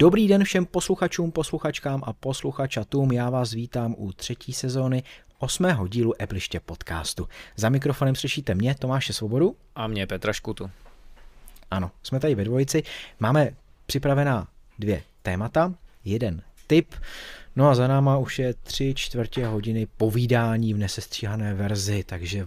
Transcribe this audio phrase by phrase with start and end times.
[0.00, 3.12] Dobrý den všem posluchačům, posluchačkám a posluchačatům.
[3.12, 5.02] Já vás vítám u třetí sezóny
[5.38, 7.28] osmého dílu Epliště podcastu.
[7.56, 9.56] Za mikrofonem slyšíte mě, Tomáše Svobodu.
[9.74, 10.70] A mě, Petra Škutu.
[11.70, 12.82] Ano, jsme tady ve dvojici.
[13.20, 13.50] Máme
[13.86, 14.48] připravená
[14.78, 16.94] dvě témata, jeden tip,
[17.56, 22.46] no a za náma už je tři čtvrtě hodiny povídání v nesestříhané verzi, takže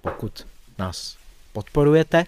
[0.00, 0.46] pokud
[0.78, 1.16] nás
[1.52, 2.24] podporujete,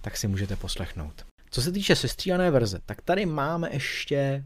[0.00, 1.29] tak si můžete poslechnout.
[1.50, 4.44] Co se týče sestříhané verze, tak tady máme ještě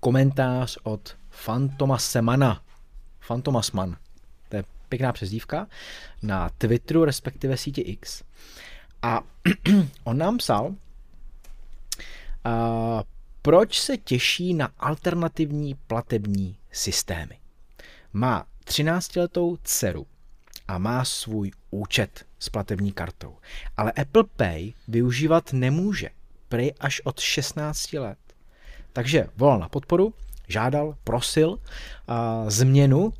[0.00, 2.62] komentář od Fantoma Semana.
[3.20, 3.96] Fantomasman.
[4.48, 5.66] To je pěkná přezdívka
[6.22, 8.22] na Twitteru, respektive síti X.
[9.02, 9.20] A
[10.04, 10.74] on nám psal,
[12.44, 13.02] a
[13.42, 17.38] proč se těší na alternativní platební systémy.
[18.12, 20.06] Má 13-letou dceru
[20.68, 23.36] a má svůj účet s platební kartou.
[23.76, 26.10] Ale Apple Pay využívat nemůže,
[26.48, 28.18] prej až od 16 let.
[28.92, 30.14] Takže volal na podporu,
[30.48, 31.56] žádal, prosil uh,
[32.48, 33.12] změnu uh,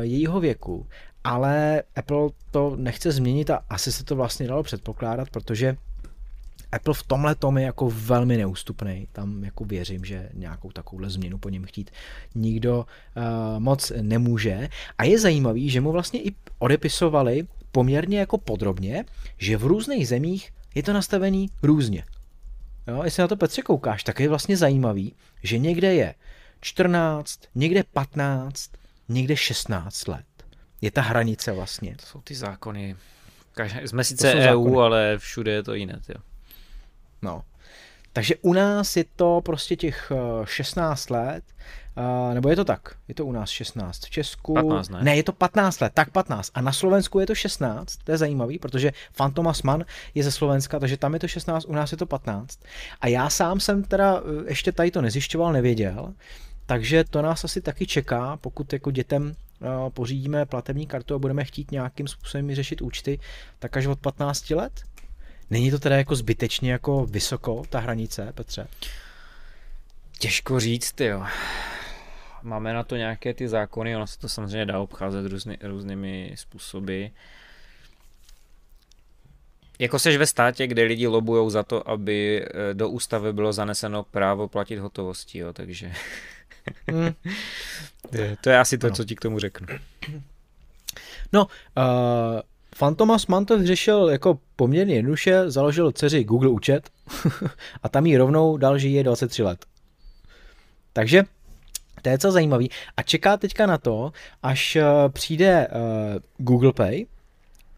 [0.00, 0.86] jejího věku,
[1.24, 5.76] ale Apple to nechce změnit a asi se to vlastně dalo předpokládat, protože
[6.72, 9.08] Apple v tomhle tom je jako velmi neústupný.
[9.12, 11.90] Tam jako věřím, že nějakou takovouhle změnu po něm chtít
[12.34, 13.22] nikdo uh,
[13.58, 14.68] moc nemůže.
[14.98, 19.04] A je zajímavý, že mu vlastně i odepisovali poměrně jako podrobně,
[19.38, 22.04] že v různých zemích je to nastavený různě.
[22.90, 26.14] Jo, jestli na to Petře koukáš, tak je vlastně zajímavý, že někde je
[26.60, 28.70] 14, někde 15,
[29.08, 30.26] někde 16 let.
[30.80, 31.96] Je ta hranice vlastně.
[31.96, 32.96] To jsou ty zákony.
[33.84, 34.76] Jsme sice EU, zákony.
[34.76, 36.00] ale všude je to jiné.
[36.08, 36.20] Jo.
[37.22, 37.44] No.
[38.12, 40.12] Takže u nás je to prostě těch
[40.44, 41.44] 16 eh, let,
[41.96, 44.54] uh, nebo je to tak, je to u nás 16 v Česku.
[44.54, 44.98] 15, ne?
[45.02, 46.50] ne, je to 15 let, tak 15.
[46.54, 50.78] A na Slovensku je to 16, to je zajímavý, protože Fantomas Mann je ze Slovenska,
[50.78, 52.60] takže tam je to 16, u nás je to 15.
[53.00, 56.14] A já sám jsem teda eh, ještě tady to nezjišťoval, nevěděl,
[56.66, 59.34] takže to nás asi taky čeká, pokud jako dětem
[59.88, 63.18] pořídíme platební kartu a budeme chtít nějakým způsobem řešit účty,
[63.58, 64.72] tak až od 15 let.
[65.50, 68.68] Není to teda jako zbytečně jako vysoko, ta hranice, Petře?
[70.18, 71.24] Těžko říct, jo.
[72.42, 77.06] Máme na to nějaké ty zákony, ono se to samozřejmě dá obcházet různy, různými způsoby.
[79.78, 84.02] Jako seš ve státě, kde lidi lobují za to, aby eh, do ústavy bylo zaneseno
[84.02, 85.92] právo platit hotovostí, jo, takže
[86.88, 87.14] hmm.
[88.40, 88.96] to je asi to, ano.
[88.96, 89.66] co ti k tomu řeknu.
[91.32, 91.46] No,
[91.76, 92.40] uh,
[92.80, 96.90] Fantomas Mann to vyřešil jako poměrně jednoduše, založil dceři Google účet
[97.82, 99.66] a tam jí rovnou dal, že je 23 let.
[100.92, 101.22] Takže
[102.02, 102.70] to je co zajímavý.
[102.96, 105.76] A čeká teďka na to, až eh, přijde uh,
[106.38, 107.06] Google Pay,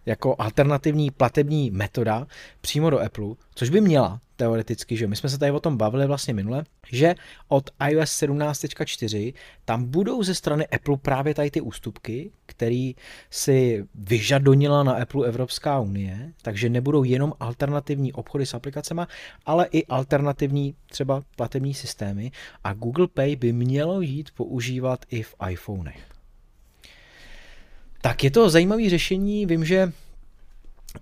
[0.07, 2.27] jako alternativní platební metoda
[2.61, 6.07] přímo do Apple, což by měla teoreticky, že my jsme se tady o tom bavili
[6.07, 7.15] vlastně minule, že
[7.49, 12.95] od iOS 17.4 tam budou ze strany Apple právě tady ty ústupky, který
[13.31, 19.03] si vyžadonila na Apple Evropská unie, takže nebudou jenom alternativní obchody s aplikacemi,
[19.47, 22.31] ale i alternativní třeba platební systémy
[22.65, 26.03] a Google Pay by mělo jít používat i v iPhonech.
[28.01, 29.93] Tak je to zajímavé řešení, vím, že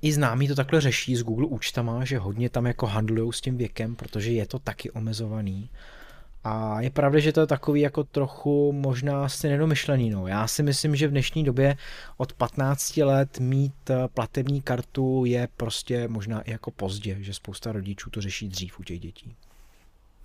[0.03, 3.57] i známí to takhle řeší s Google účtama, že hodně tam jako handlují s tím
[3.57, 5.71] věkem, protože je to taky omezovaný.
[6.45, 10.11] A je pravda, že to je takový jako trochu možná asi nedomyšlený.
[10.11, 10.27] No.
[10.27, 11.77] Já si myslím, že v dnešní době
[12.17, 17.73] od 15 let mít eh, platební kartu je prostě možná i jako pozdě, že spousta
[17.73, 19.37] rodičů to řeší dřív u těch dětí.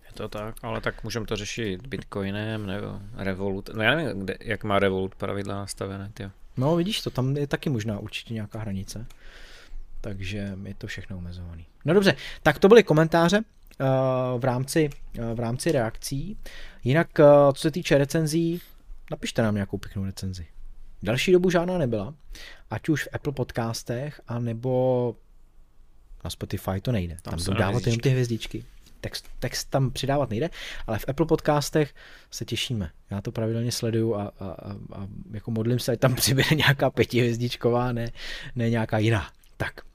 [0.08, 3.70] Je to tak, ale tak můžeme to řešit bitcoinem nebo Revolut.
[3.74, 6.12] No já nevím, kde, jak má Revolut pravidla nastavené.
[6.14, 6.30] Tyjo.
[6.58, 9.06] No vidíš to, tam je taky možná určitě nějaká hranice.
[10.05, 11.66] Takže je to všechno omezovaný.
[11.85, 14.89] No dobře, tak to byly komentáře uh, v rámci,
[15.19, 16.38] uh, v rámci reakcí.
[16.83, 18.61] Jinak, uh, co se týče recenzí,
[19.11, 20.47] napište nám nějakou pěknou recenzi.
[21.03, 22.13] Další dobu žádná nebyla,
[22.69, 25.16] ať už v Apple podcastech, anebo
[26.23, 27.17] na Spotify to nejde.
[27.22, 28.66] Tam, tam dodávat jenom ty hvězdičky
[29.01, 30.49] text, text tam přidávat nejde,
[30.87, 31.96] ale v Apple podcastech
[32.31, 32.90] se těšíme.
[33.09, 36.90] Já to pravidelně sleduju a, a, a, a jako modlím se, ať tam přibude nějaká
[36.90, 38.11] pětihvězdičková, ne,
[38.55, 39.29] ne nějaká jiná.
[39.58, 39.95] Tak.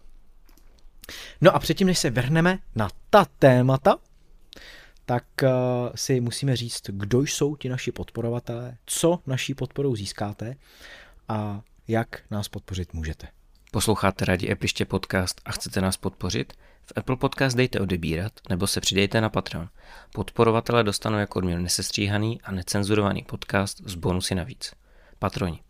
[1.41, 3.97] No a předtím, než se vrhneme na ta témata,
[5.07, 5.49] tak uh,
[5.95, 10.57] si musíme říct, kdo jsou ti naši podporovatelé, co naší podporou získáte
[11.29, 13.29] a jak nás podpořit můžete.
[13.73, 16.53] Posloucháte rádi Epliště podcast a chcete nás podpořit?
[16.85, 19.69] V Apple Podcast dejte odebírat nebo se přidejte na Patreon.
[20.13, 24.73] Podporovatele dostanou jako odměnu nesestříhaný a necenzurovaný podcast s bonusy navíc.
[25.19, 25.61] Patroni.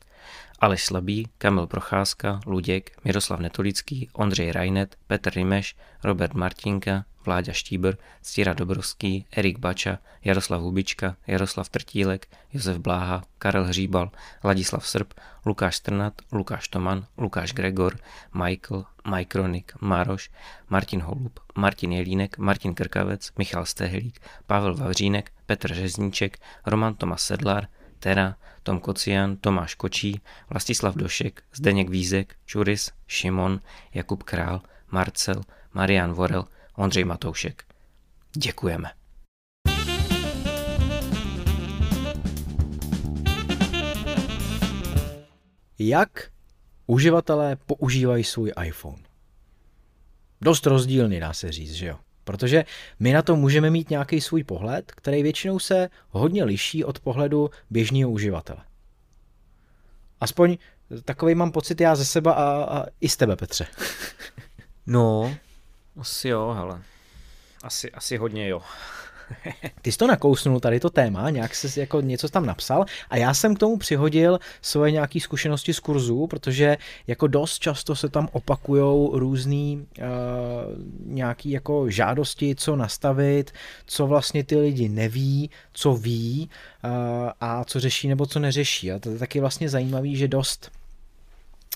[0.61, 7.95] Aleš Slabý, Kamil Procházka, Luděk, Miroslav Netolický, Ondřej Rajnet, Petr Rimeš, Robert Martinka, Vláďa Štíbr,
[8.23, 14.11] Stíra Dobrovský, Erik Bača, Jaroslav Hubička, Jaroslav Trtílek, Josef Bláha, Karel Hříbal,
[14.45, 15.15] Ladislav Srb,
[15.47, 17.97] Lukáš Strnat, Lukáš Toman, Lukáš Gregor,
[18.35, 20.31] Michael, Mike Ronik, Maroš,
[20.69, 27.69] Martin Holub, Martin Jelínek, Martin Krkavec, Michal Stehlík, Pavel Vavřínek, Petr Řezníček, Roman Tomas Sedlar,
[28.01, 30.21] Tera, Tom Kocian, Tomáš Kočí,
[30.51, 33.61] Vlastislav Došek, Zdeněk Vízek, Čuris, Šimon,
[33.95, 34.61] Jakub Král,
[34.91, 35.41] Marcel,
[35.73, 36.45] Marian Vorel,
[36.77, 37.65] Ondřej Matoušek.
[38.37, 38.91] Děkujeme.
[45.79, 46.31] Jak
[46.87, 49.03] uživatelé používají svůj iPhone?
[50.41, 51.99] Dost rozdílný, dá se říct, že jo?
[52.31, 52.65] Protože
[52.99, 57.51] my na to můžeme mít nějaký svůj pohled, který většinou se hodně liší od pohledu
[57.71, 58.59] běžného uživatele.
[60.21, 60.59] Aspoň
[61.05, 63.67] takový mám pocit já ze seba a, a i z tebe, Petře.
[64.87, 65.35] no,
[66.01, 66.83] asi jo, hele.
[67.63, 68.63] Asi, asi hodně jo.
[69.83, 73.35] Ty jsi to nakousnul, tady to téma, nějak se jako něco tam napsal a já
[73.35, 78.29] jsem k tomu přihodil svoje nějaké zkušenosti z kurzu, protože jako dost často se tam
[78.33, 80.05] opakujou různý uh,
[81.07, 83.53] nějaký jako žádosti, co nastavit,
[83.87, 86.51] co vlastně ty lidi neví, co ví
[86.85, 86.91] uh,
[87.41, 88.93] a co řeší nebo co neřeší.
[88.93, 90.71] A to je taky vlastně zajímavý, že dost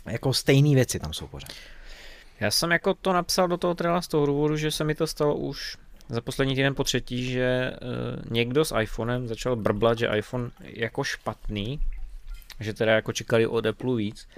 [0.06, 1.50] jako stejné věci tam jsou pořád.
[2.40, 5.06] Já jsem jako to napsal do toho trela z toho důvodu, že se mi to
[5.06, 5.76] stalo už
[6.08, 11.04] za poslední týden po třetí, že uh, někdo s iPhonem začal brblat, že iPhone jako
[11.04, 11.80] špatný,
[12.60, 14.28] že teda jako čekali od Apple víc.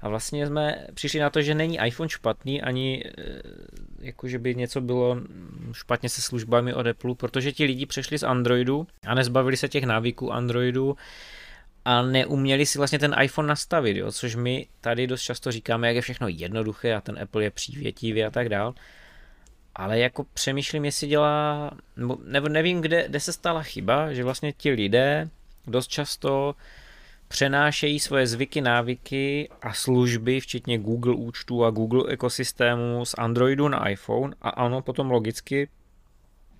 [0.00, 3.24] A vlastně jsme přišli na to, že není iPhone špatný, ani uh,
[4.00, 5.20] jako, že by něco bylo
[5.72, 9.84] špatně se službami od Apple, protože ti lidi přešli z Androidu a nezbavili se těch
[9.84, 10.96] návyků Androidu
[11.84, 14.12] a neuměli si vlastně ten iPhone nastavit, jo?
[14.12, 18.24] což my tady dost často říkáme, jak je všechno jednoduché a ten Apple je přívětivý
[18.24, 18.74] a tak dál
[19.74, 21.70] ale jako přemýšlím, jestli dělá,
[22.24, 25.28] nebo nevím, kde, kde se stala chyba, že vlastně ti lidé
[25.66, 26.54] dost často
[27.28, 33.88] přenášejí svoje zvyky, návyky a služby, včetně Google účtu a Google ekosystému z Androidu na
[33.88, 35.68] iPhone a ano, potom logicky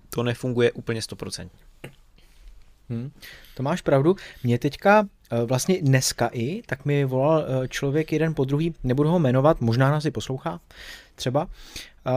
[0.09, 1.49] to nefunguje úplně 100%.
[2.89, 3.11] Hmm,
[3.55, 4.15] to máš pravdu.
[4.43, 9.09] Mě teďka eh, vlastně dneska i, tak mi volal eh, člověk jeden po druhý, nebudu
[9.09, 10.59] ho jmenovat, možná nás i poslouchá
[11.15, 11.47] třeba,
[12.07, 12.11] eh,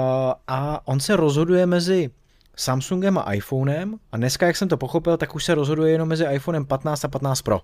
[0.49, 2.11] a on se rozhoduje mezi
[2.57, 6.25] Samsungem a iPhonem a dneska, jak jsem to pochopil, tak už se rozhoduje jenom mezi
[6.25, 7.61] iPhonem 15 a 15 Pro.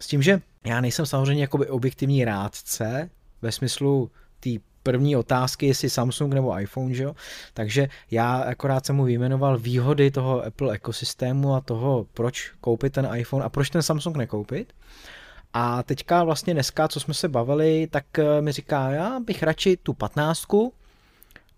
[0.00, 3.10] S tím, že já nejsem samozřejmě jakoby objektivní rádce
[3.42, 4.10] ve smyslu
[4.40, 4.50] té
[4.82, 7.14] první otázky, jestli Samsung nebo iPhone, že jo?
[7.54, 13.08] Takže já akorát jsem mu vyjmenoval výhody toho Apple ekosystému a toho, proč koupit ten
[13.16, 14.72] iPhone a proč ten Samsung nekoupit.
[15.52, 19.76] A teďka vlastně dneska, co jsme se bavili, tak eh, mi říká, já bych radši
[19.76, 20.72] tu patnáctku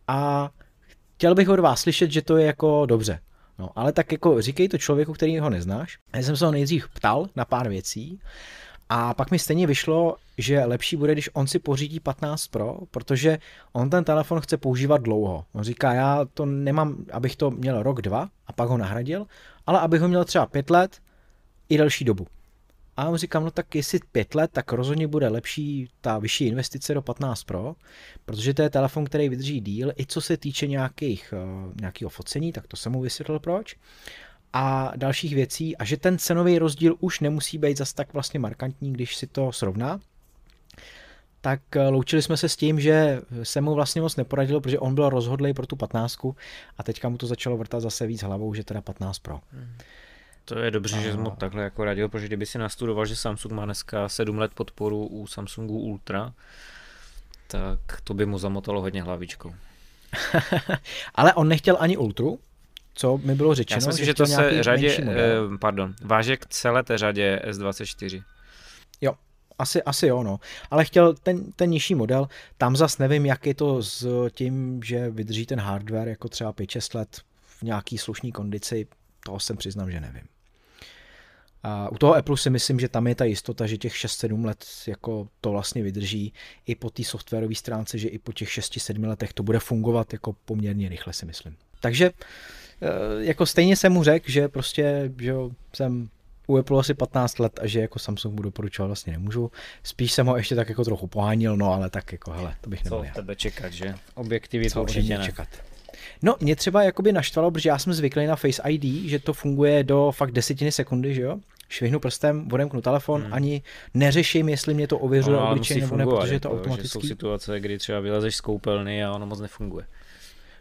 [0.08, 0.50] a
[1.14, 3.20] chtěl bych od vás slyšet, že to je jako dobře.
[3.58, 5.98] No, ale tak jako říkej to člověku, který ho neznáš.
[6.14, 8.20] Já jsem se ho nejdřív ptal na pár věcí
[8.88, 13.38] a pak mi stejně vyšlo, že lepší bude, když on si pořídí 15 Pro, protože
[13.72, 15.44] on ten telefon chce používat dlouho.
[15.52, 19.26] On říká, já to nemám, abych to měl rok, dva a pak ho nahradil,
[19.66, 20.98] ale abych ho měl třeba pět let
[21.68, 22.26] i delší dobu.
[22.96, 26.94] A on říkám, no tak jestli pět let, tak rozhodně bude lepší ta vyšší investice
[26.94, 27.76] do 15 Pro,
[28.24, 31.34] protože to je telefon, který vydrží díl, i co se týče nějakých,
[31.66, 33.76] uh, nějakého focení, tak to jsem mu vysvětlil proč
[34.54, 38.92] a dalších věcí a že ten cenový rozdíl už nemusí být zas tak vlastně markantní,
[38.92, 40.00] když si to srovná.
[41.40, 44.94] Tak eh, loučili jsme se s tím, že se mu vlastně moc neporadilo, protože on
[44.94, 46.18] byl rozhodlý pro tu 15
[46.78, 49.40] a teďka mu to začalo vrtat zase víc hlavou, že teda 15 Pro.
[49.52, 49.68] Hmm.
[50.44, 51.00] To je dobře, a...
[51.00, 54.38] že jsi mu takhle jako radil, protože kdyby si nastudoval, že Samsung má dneska 7
[54.38, 56.32] let podporu u Samsungu Ultra,
[57.46, 59.54] tak to by mu zamotalo hodně hlavičkou.
[61.14, 62.38] Ale on nechtěl ani Ultru,
[62.94, 63.76] co mi bylo řečeno.
[63.76, 67.40] Já si myslím, že, že to se řadě, eh, pardon, váže k celé té řadě
[67.48, 68.22] S24.
[69.00, 69.14] Jo,
[69.58, 70.40] asi, asi jo, no.
[70.70, 75.10] Ale chtěl ten, ten nižší model, tam zas nevím, jak je to s tím, že
[75.10, 78.86] vydrží ten hardware jako třeba 5-6 let v nějaký slušný kondici,
[79.24, 80.33] toho jsem přiznám, že nevím.
[81.64, 84.64] A u toho Apple si myslím, že tam je ta jistota, že těch 6-7 let
[84.86, 86.32] jako to vlastně vydrží
[86.66, 90.32] i po té softwarové stránce, že i po těch 6-7 letech to bude fungovat jako
[90.44, 91.56] poměrně rychle si myslím.
[91.80, 92.10] Takže
[92.82, 95.34] Eh, jako stejně jsem mu řekl, že prostě, že
[95.74, 96.08] jsem
[96.46, 99.50] u Apple asi 15 let a že jako Samsung mu doporučovat vlastně nemůžu.
[99.82, 102.84] Spíš jsem ho ještě tak jako trochu pohánil, no ale tak jako hele, to bych
[102.84, 103.04] neměl.
[103.04, 103.94] Co tebe čekat, že?
[104.14, 105.24] Objektivy to určitě ne.
[105.24, 105.48] čekat.
[106.22, 109.84] No, mě třeba jakoby naštvalo, protože já jsem zvyklý na Face ID, že to funguje
[109.84, 111.40] do fakt desetiny sekundy, že jo?
[111.74, 113.34] Švihnu prstem, odemknu telefon, hmm.
[113.34, 113.62] ani
[113.94, 116.88] neřeším, jestli mě to ověřuje no, obličej nebo ne, protože je to automaticky.
[116.88, 119.86] Jsou situace, kdy třeba vylezeš z koupelny a ono moc nefunguje.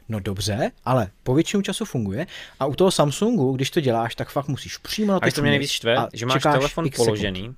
[0.10, 2.28] No dobře, ale po většinu času funguje
[2.60, 5.50] a u toho Samsungu, když to děláš, tak fakt musíš přímo na A to mě
[5.50, 7.58] nejvíc štve, že máš telefon položený sekund.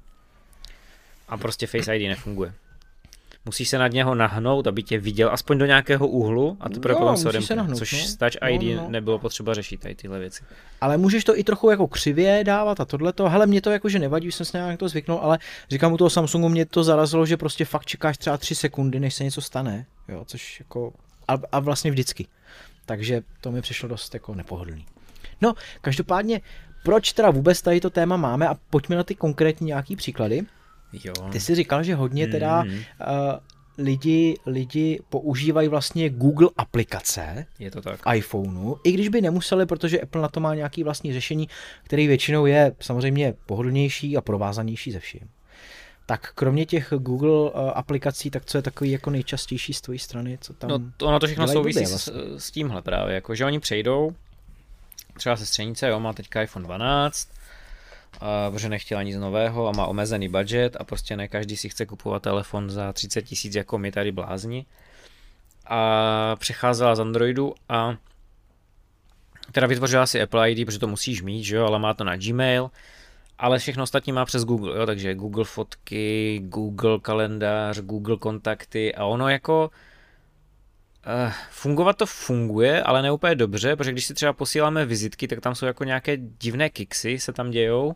[1.30, 2.54] a prostě Face ID nefunguje.
[3.46, 7.18] Musíš se nad něho nahnout, aby tě viděl aspoň do nějakého úhlu a teprve potom
[7.18, 8.00] se odemkne, nahnout, což no.
[8.00, 8.90] s Touch ID no, no.
[8.90, 10.44] nebylo potřeba řešit tady tyhle věci.
[10.82, 13.30] Ale můžeš to i trochu jako křivě dávat a tohleto.
[13.30, 16.10] Hele, mě to jakože nevadí, už jsem se nějak to zvyknul, ale říkám u toho
[16.10, 19.86] Samsungu mě to zarazilo, že prostě fakt čekáš třeba tři sekundy, než se něco stane,
[20.08, 20.94] jo, což jako
[21.28, 22.28] a, a vlastně vždycky.
[22.86, 24.86] Takže to mi přišlo dost jako nepohodlný.
[25.42, 26.42] No, každopádně,
[26.84, 30.46] proč teda vůbec tady to téma máme a pojďme na ty konkrétní nějaký příklady.
[30.94, 31.14] Jo.
[31.32, 32.72] Ty jsi říkal, že hodně teda mm.
[32.72, 32.80] uh,
[33.78, 38.00] lidi, lidi používají vlastně Google aplikace je to tak.
[38.00, 41.50] v iPhoneu, i když by nemuseli, protože Apple na to má nějaký vlastní řešení,
[41.84, 45.30] který většinou je samozřejmě pohodlnější a provázanější ze vším.
[46.06, 50.38] Tak kromě těch Google uh, aplikací, tak co je takový jako nejčastější z tvojí strany?
[50.42, 52.14] Co tam no to, ono to všechno souvisí vlastně.
[52.14, 54.12] s, s tímhle právě, jako že oni přejdou,
[55.18, 57.30] třeba se střenice, jo, má teďka iPhone 12,
[58.22, 61.86] a, protože nechtěla nic nového a má omezený budget a prostě ne každý si chce
[61.86, 64.66] kupovat telefon za 30 tisíc jako my tady blázni.
[65.66, 67.98] A přecházela z Androidu a
[69.52, 72.18] teda vytvořila si Apple ID, protože to musíš mít, že jo, ale má to na
[72.18, 72.72] Gmail,
[73.38, 79.06] ale všechno ostatní má přes Google, jo, takže Google fotky, Google kalendář, Google kontakty a
[79.06, 79.72] ono jako
[81.06, 85.42] uh, fungovat to funguje, ale ne úplně dobře, protože když si třeba posíláme vizitky, tak
[85.42, 87.94] tam jsou jako nějaké divné kiksy se tam dějou, uh,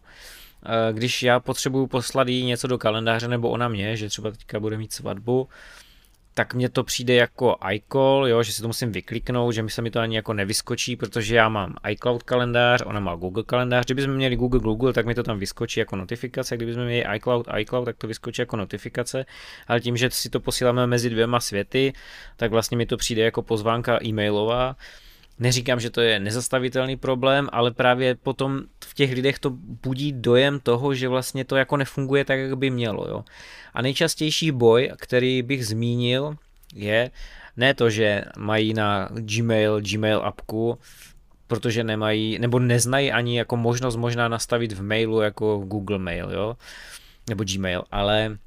[0.92, 4.78] když já potřebuju poslat jí něco do kalendáře nebo ona mě, že třeba teďka bude
[4.78, 5.48] mít svatbu,
[6.40, 9.82] tak mně to přijde jako iCall, jo, že si to musím vykliknout, že mi se
[9.82, 13.86] mi to ani jako nevyskočí, protože já mám iCloud kalendář, ona má Google kalendář.
[13.86, 17.86] Kdybychom měli Google Google, tak mi to tam vyskočí jako notifikace, kdybychom měli iCloud iCloud,
[17.86, 19.26] tak to vyskočí jako notifikace,
[19.68, 21.94] ale tím, že si to posíláme mezi dvěma světy,
[22.38, 24.76] tak vlastně mi to přijde jako pozvánka e-mailová.
[25.40, 29.50] Neříkám, že to je nezastavitelný problém, ale právě potom v těch lidech to
[29.84, 33.08] budí dojem toho, že vlastně to jako nefunguje tak, jak by mělo.
[33.08, 33.24] Jo.
[33.74, 36.36] A nejčastější boj, který bych zmínil,
[36.76, 37.12] je
[37.58, 40.78] ne to, že mají na Gmail, Gmail apku,
[41.48, 46.58] protože nemají, nebo neznají ani jako možnost možná nastavit v mailu jako Google Mail, jo,
[47.30, 48.38] nebo Gmail, ale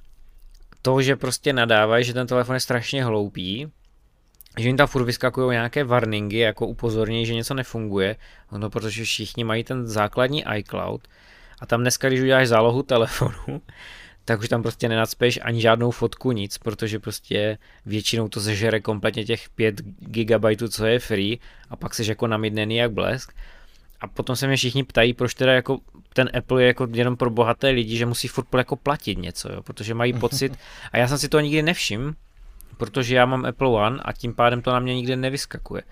[0.83, 3.69] to, že prostě nadávají, že ten telefon je strašně hloupý,
[4.59, 8.17] že jim tam furt vyskakují nějaké warningy, jako upozornění, že něco nefunguje,
[8.59, 11.09] no protože všichni mají ten základní iCloud
[11.61, 13.63] a tam dneska, když uděláš zálohu telefonu,
[14.25, 19.25] tak už tam prostě nenacpeš ani žádnou fotku, nic, protože prostě většinou to zežere kompletně
[19.25, 21.39] těch 5 GB, co je free
[21.71, 23.33] a pak jsi jako namidnený jak blesk.
[24.01, 25.79] A potom se mě všichni ptají, proč teda jako
[26.13, 29.63] ten Apple je jako jenom pro bohaté lidi, že musí furt jako platit něco, jo?
[29.63, 30.59] protože mají pocit,
[30.93, 32.13] a já jsem si to nikdy nevšiml,
[32.77, 35.83] protože já mám Apple One a tím pádem to na mě nikdy nevyskakuje.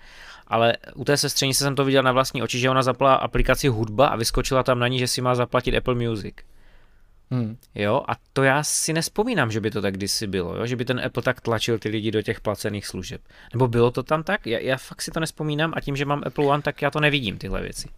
[0.47, 4.07] Ale u té sestřenice jsem to viděl na vlastní oči, že ona zapla aplikaci hudba
[4.07, 6.35] a vyskočila tam na ní, že si má zaplatit Apple Music.
[7.31, 7.57] Hmm.
[7.75, 10.65] Jo, a to já si nespomínám, že by to tak kdysi bylo, jo?
[10.65, 13.21] že by ten Apple tak tlačil ty lidi do těch placených služeb.
[13.53, 14.47] Nebo bylo to tam tak?
[14.47, 16.99] Já, já fakt si to nespomínám a tím, že mám Apple One, tak já to
[16.99, 17.89] nevidím, tyhle věci.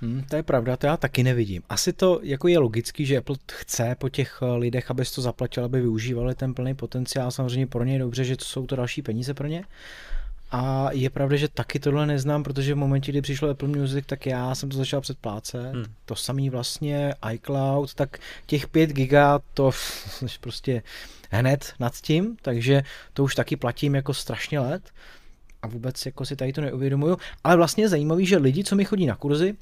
[0.00, 1.62] Hmm, to je pravda, to já taky nevidím.
[1.68, 5.64] Asi to jako je logický, že Apple chce po těch eh, lidech, aby to zaplatil,
[5.64, 7.30] aby využívali ten plný potenciál.
[7.30, 9.64] Samozřejmě pro ně je dobře, že to jsou to další peníze pro ně.
[10.50, 14.26] A je pravda, že taky tohle neznám, protože v momentě, kdy přišlo Apple Music, tak
[14.26, 15.74] já jsem to začal předplácet.
[15.74, 15.84] Hmm.
[16.04, 19.70] To samý vlastně iCloud, tak těch 5 giga to
[20.40, 20.82] prostě
[21.30, 24.82] hned nad tím, takže to už taky platím jako strašně let
[25.62, 27.16] a vůbec jako si tady to neuvědomuju.
[27.44, 29.56] Ale vlastně je zajímavý, že lidi, co mi chodí na kurzy,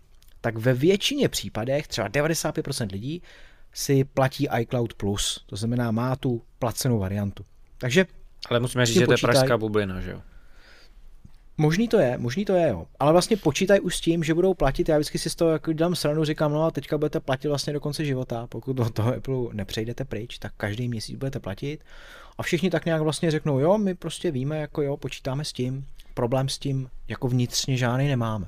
[0.47, 3.23] tak ve většině případech, třeba 95% lidí,
[3.73, 7.45] si platí iCloud Plus, to znamená má tu placenou variantu.
[7.79, 8.07] Takže
[8.51, 10.23] ale musíme říct, že to je pražská bublina, že jo?
[11.57, 12.87] Možný to je, možný to je, jo.
[12.99, 14.89] Ale vlastně počítají už s tím, že budou platit.
[14.89, 17.73] Já vždycky si z toho jako dám stranu, říkám, no a teďka budete platit vlastně
[17.73, 18.47] do konce života.
[18.47, 21.85] Pokud do toho Apple nepřejdete pryč, tak každý měsíc budete platit.
[22.39, 25.87] A všichni tak nějak vlastně řeknou, jo, my prostě víme, jako jo, počítáme s tím,
[26.15, 28.47] problém s tím jako vnitřně žádný nemáme.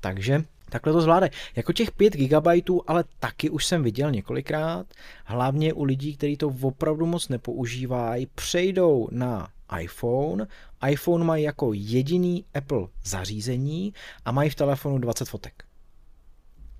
[0.00, 1.32] Takže takhle to zvládají.
[1.56, 2.46] Jako těch 5 GB,
[2.86, 4.86] ale taky už jsem viděl několikrát,
[5.24, 9.48] hlavně u lidí, kteří to opravdu moc nepoužívají, přejdou na
[9.78, 10.46] iPhone.
[10.88, 15.64] iPhone mají jako jediný Apple zařízení a mají v telefonu 20 fotek.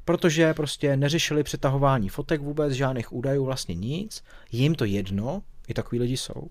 [0.05, 4.25] Protože prostě neřešili přetahování fotek vůbec, žádných údajů, vlastně nic.
[4.53, 6.51] Jim to jedno, i takový lidi jsou.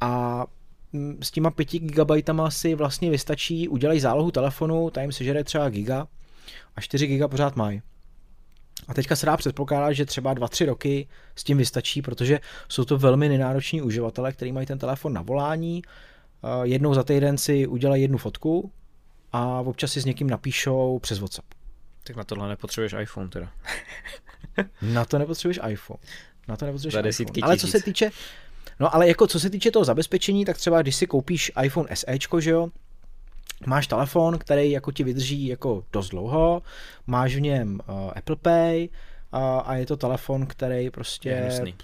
[0.00, 0.44] A
[0.92, 2.10] mm, s těma 5 GB
[2.48, 6.08] si vlastně vystačí, udělají zálohu telefonu, ta jim sežere třeba giga
[6.76, 7.82] a 4 GB pořád mají.
[8.88, 12.98] A teďka se dá předpokládat, že třeba 2-3 roky s tím vystačí, protože jsou to
[12.98, 15.82] velmi nenároční uživatelé, kteří mají ten telefon na volání,
[16.62, 18.72] jednou za týden si udělají jednu fotku
[19.32, 21.46] a občas si s někým napíšou přes WhatsApp.
[22.04, 23.52] Tak na tohle nepotřebuješ iPhone teda.
[24.82, 25.98] na to nepotřebuješ iPhone.
[26.48, 27.08] Na to nepotřebuješ za iPhone.
[27.08, 28.10] desítky Ale co se týče,
[28.80, 32.40] no ale jako co se týče toho zabezpečení, tak třeba když si koupíš iPhone SEčko,
[32.40, 32.68] že jo,
[33.66, 36.62] máš telefon, který jako ti vydrží jako dost dlouho,
[37.06, 38.88] máš v něm uh, Apple Pay
[39.32, 41.74] uh, a je to telefon, který prostě Je hnusný.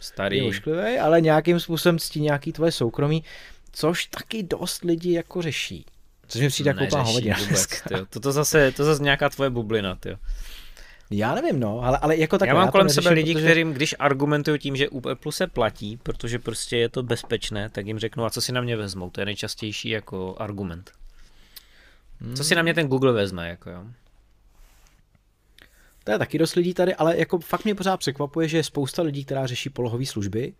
[0.00, 0.36] Starý.
[0.36, 3.24] je ošklivý, ale nějakým způsobem ctí nějaký tvoje soukromí,
[3.72, 5.86] což taky dost lidí jako řeší.
[6.28, 7.88] Což mi přijde jako úplná hovadina vůbec, dneska.
[7.88, 8.06] tyjo.
[8.06, 10.16] To, to, zase, to zase nějaká tvoje bublina, tyjo.
[11.10, 13.46] Já nevím, no, ale, ale jako tak já mám to kolem neřeším, sebe lidi, protože...
[13.46, 17.86] kterým, když argumentují tím, že u Apple se platí, protože prostě je to bezpečné, tak
[17.86, 19.10] jim řeknu, a co si na mě vezmou.
[19.10, 20.92] To je nejčastější jako argument.
[22.34, 23.84] Co si na mě ten Google vezme, jako jo.
[26.04, 29.02] To je taky dost lidí tady, ale jako fakt mě pořád překvapuje, že je spousta
[29.02, 30.54] lidí, která řeší polohové služby,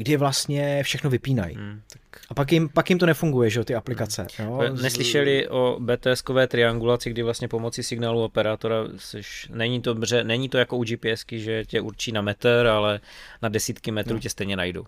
[0.00, 1.56] kdy vlastně všechno vypínají.
[1.56, 4.26] Hmm, tak A pak jim, pak jim to nefunguje, že jo, ty aplikace.
[4.38, 4.60] Jo?
[4.72, 10.48] Z- Neslyšeli o BTS-kové triangulaci, kdy vlastně pomocí signálu operátora seš, není, to, bře, není
[10.48, 13.00] to jako u GPSky, že tě určí na metr, ale
[13.42, 14.20] na desítky metrů No.
[14.20, 14.84] tě stejně najdou.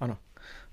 [0.00, 0.16] Ano.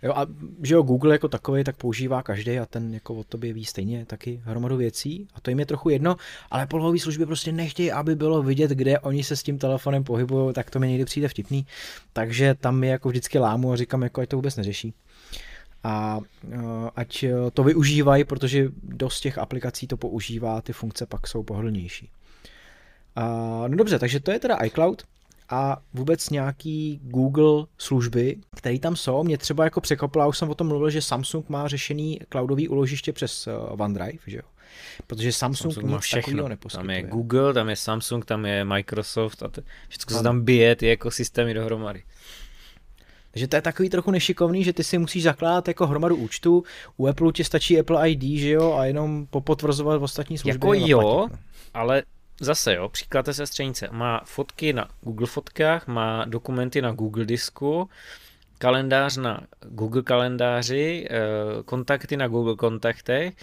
[0.03, 0.25] Jo, a
[0.63, 4.06] že jo, Google jako takový tak používá každý a ten jako o tobě ví stejně
[4.06, 6.15] taky hromadu věcí a to jim je trochu jedno,
[6.51, 10.53] ale polohové služby prostě nechtějí, aby bylo vidět, kde oni se s tím telefonem pohybují,
[10.53, 11.65] tak to mi někdy přijde vtipný.
[12.13, 14.94] Takže tam je jako vždycky lámu a říkám, jako ať to vůbec neřeší.
[15.84, 21.27] A uh, ať eh, to využívají, protože dost těch aplikací to používá, ty funkce pak
[21.27, 22.10] jsou pohodlnější.
[23.18, 25.03] Uh, no dobře, takže to je teda iCloud
[25.50, 29.24] a vůbec nějaký Google služby, které tam jsou.
[29.24, 33.13] Mě třeba jako překvapilo, už jsem o tom mluvil, že Samsung má řešený cloudový úložiště
[33.13, 34.44] přes eh, OneDrive, že jo?
[35.08, 36.22] Protože Samsung, Samsung nic všechno.
[36.22, 36.98] takového Tam neposkytuje.
[36.98, 40.89] je Google, tam je Samsung, tam je Microsoft a to, všechno se tam bije, ty
[40.89, 42.03] ekosystémy dohromady.
[43.32, 46.64] Takže to je takový trochu nešikovný, že ty si musíš zakládat jako hromadu účtů,
[46.98, 50.55] u Apple ti stačí Apple ID, že jo, a jenom popotvrzovat ostatní služby.
[50.55, 51.40] Jako jo, zaplatit, no.
[51.74, 52.03] ale
[52.41, 53.87] zase jo, příklad té sestřenice.
[53.91, 57.89] Má fotky na Google fotkách, má dokumenty na Google disku,
[58.57, 61.19] kalendář na Google kalendáři, eh,
[61.65, 63.33] kontakty na Google kontaktech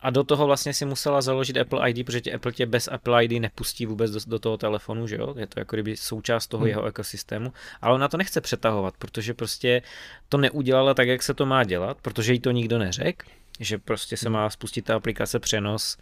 [0.00, 3.24] a do toho vlastně si musela založit Apple ID, protože tě Apple tě bez Apple
[3.24, 5.34] ID nepustí vůbec do, do toho telefonu, že jo?
[5.38, 6.68] Je to jako kdyby součást toho Hmm.
[6.68, 7.52] jeho ekosystému,
[7.82, 9.82] ale ona to nechce přetahovat, protože prostě
[10.28, 13.26] to neudělala tak, jak se to má dělat, protože jí to nikdo neřekl,
[13.60, 15.98] že prostě se má spustit ta aplikace přenos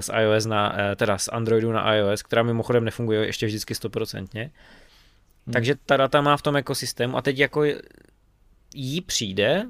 [0.00, 4.50] z iOS na, eh, teda z Androidu na iOS, která mimochodem nefunguje ještě vždycky stoprocentně.
[5.52, 7.64] Takže ta data má v tom ekosystému a teď jako
[8.74, 9.66] jí přijde,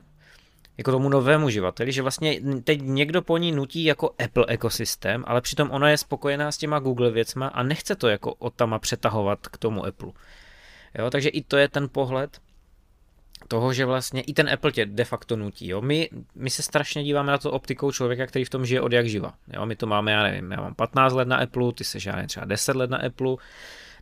[0.79, 5.40] jako tomu novému uživateli, že vlastně teď někdo po ní nutí jako Apple ekosystém, ale
[5.40, 9.48] přitom ona je spokojená s těma Google věcma a nechce to jako od tama přetahovat
[9.48, 10.12] k tomu Apple.
[10.98, 12.40] Jo, takže i to je ten pohled
[13.48, 15.68] toho, že vlastně i ten Apple tě de facto nutí.
[15.68, 15.80] Jo.
[15.80, 19.09] My, my se strašně díváme na to optikou člověka, který v tom žije od jak
[19.09, 19.35] živa.
[19.52, 19.66] Jo.
[19.66, 22.46] My to máme, já nevím, já mám 15 let na Apple, ty seš, já třeba
[22.46, 23.37] 10 let na Apple,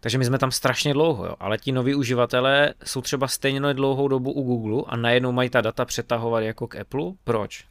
[0.01, 1.35] takže my jsme tam strašně dlouho, jo.
[1.41, 5.61] ale ti noví uživatelé jsou třeba stejně dlouhou dobu u Google a najednou mají ta
[5.61, 7.13] data přetahovat jako k Apple.
[7.25, 7.65] Proč?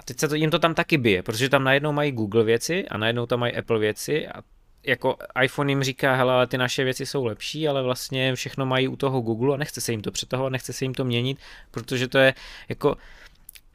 [0.00, 2.88] A teď se to, jim to tam taky bije, protože tam najednou mají Google věci
[2.88, 4.42] a najednou tam mají Apple věci a
[4.88, 8.88] jako iPhone jim říká, hele, ale ty naše věci jsou lepší, ale vlastně všechno mají
[8.88, 11.38] u toho Google a nechce se jim to přetahovat, nechce se jim to měnit,
[11.70, 12.34] protože to je
[12.68, 12.96] jako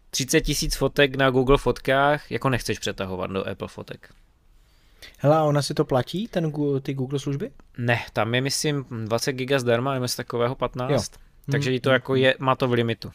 [0.10, 4.14] 30 tisíc fotek na Google fotkách, jako nechceš přetahovat do Apple fotek.
[5.18, 7.52] Hele, a ona si to platí, ten, ty Google služby?
[7.78, 10.92] Ne, tam je myslím 20 giga zdarma, nebo z takového 15.
[10.92, 11.00] Jo.
[11.52, 13.12] Takže Hmm, to jako je, má to v limitu.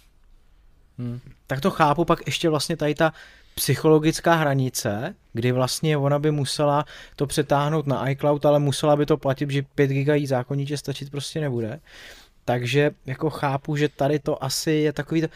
[0.99, 1.21] Hmm.
[1.47, 3.13] Tak to chápu, pak ještě vlastně tady ta
[3.59, 6.85] psychologická hranice, kdy vlastně ona by musela
[7.17, 11.11] to přetáhnout na iCloud, ale musela by to platit, že 5 GB jí zákonitě stačit
[11.11, 11.81] prostě nebude.
[12.45, 15.29] Takže jako chápu, že tady to asi je takový to...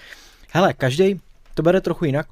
[0.52, 1.20] Hele, každý
[1.54, 2.26] to bere trochu jinak.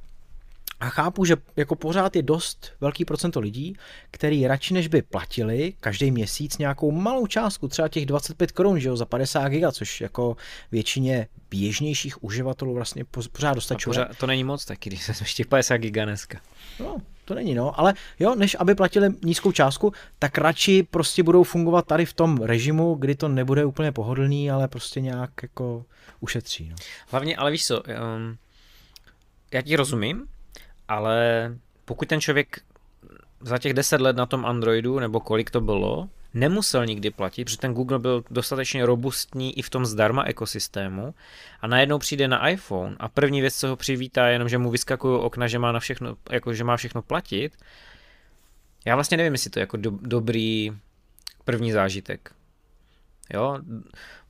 [0.80, 3.76] A chápu, že jako pořád je dost velký procento lidí,
[4.10, 8.88] který radši než by platili každý měsíc nějakou malou částku, třeba těch 25 korun, že
[8.88, 10.36] jo, za 50 giga, což jako
[10.72, 13.94] většině běžnějších uživatelů vlastně po- pořád dostačuje.
[13.94, 16.40] pořád, to není moc taky, když se těch 50 giga dneska.
[16.80, 21.42] No, to není, no, ale jo, než aby platili nízkou částku, tak radši prostě budou
[21.42, 25.84] fungovat tady v tom režimu, kdy to nebude úplně pohodlný, ale prostě nějak jako
[26.20, 26.76] ušetří, no.
[27.08, 28.36] Hlavně, ale víš co, um,
[29.52, 30.26] já ti rozumím,
[30.90, 31.50] ale
[31.84, 32.60] pokud ten člověk
[33.40, 37.58] za těch 10 let na tom Androidu, nebo kolik to bylo, nemusel nikdy platit, protože
[37.58, 41.14] ten Google byl dostatečně robustní i v tom zdarma ekosystému
[41.60, 44.70] a najednou přijde na iPhone a první věc, co ho přivítá, je jenom, že mu
[44.70, 47.52] vyskakují okna, že má, na všechno, jako, že má všechno platit.
[48.84, 50.72] Já vlastně nevím, jestli to je jako do, dobrý
[51.44, 52.32] první zážitek.
[53.34, 53.58] Jo,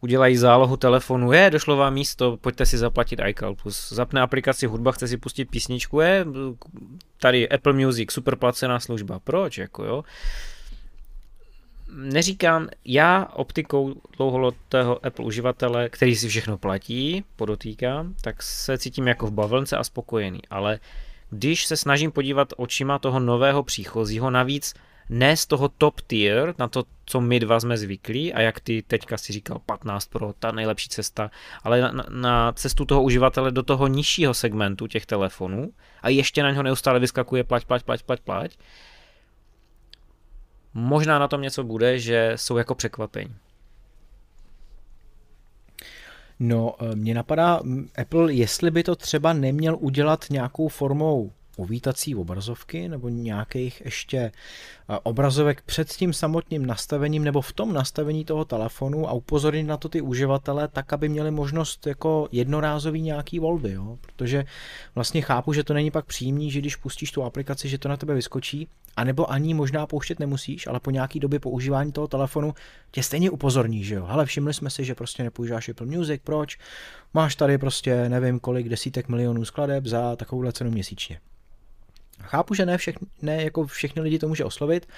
[0.01, 3.93] udělají zálohu telefonu, je, došlo vám místo, pojďte si zaplatit iCloud Plus.
[3.93, 6.27] Zapne aplikaci hudba, chce si pustit písničku, je,
[7.21, 9.19] tady Apple Music, super placená služba.
[9.19, 10.05] Proč, jako jo?
[11.95, 19.27] Neříkám, já optikou dlouholetého Apple uživatele, který si všechno platí, podotýkám, tak se cítím jako
[19.27, 20.79] v bavlnce a spokojený, ale
[21.31, 24.75] když se snažím podívat očima toho nového příchozího, navíc
[25.11, 28.83] ne z toho top tier, na to, co my dva jsme zvyklí a jak ty
[28.83, 31.31] teďka si říkal 15 Pro, ta nejlepší cesta,
[31.63, 35.71] ale na, na cestu toho uživatele do toho nižšího segmentu těch telefonů
[36.03, 38.59] a ještě na něho neustále vyskakuje plať, plať, plať, plať, plať.
[40.75, 43.35] Možná na tom něco bude, že jsou jako překvapení.
[46.41, 47.61] No, eh, mě napadá
[48.03, 54.99] Apple, jestli by to třeba neměl udělat nějakou formou uvítací obrazovky nebo nějakých ještě eh,
[55.03, 59.89] obrazovek před tím samotným nastavením nebo v tom nastavení toho telefonu a upozornit na to
[59.89, 63.99] ty uživatele tak, aby měli možnost jako jednorázový nějaký volby, jo?
[64.01, 64.45] protože
[64.95, 67.97] vlastně chápu, že to není pak příjemný, že když pustíš tu aplikaci, že to na
[67.97, 72.55] tebe vyskočí, anebo ani možná pouštět nemusíš, ale po nějaký době používání toho telefonu
[72.91, 74.07] tě stejně upozorní, že jo.
[74.09, 76.59] Ale všimli jsme si, že prostě nepoužíváš Apple Music, proč?
[77.15, 81.21] Máš tady prostě nevím kolik desítek milionů skladeb za takovouhle cenu měsíčně.
[82.23, 84.89] Chápu, že ne, všechny, ne jako všechny lidi to může oslovit.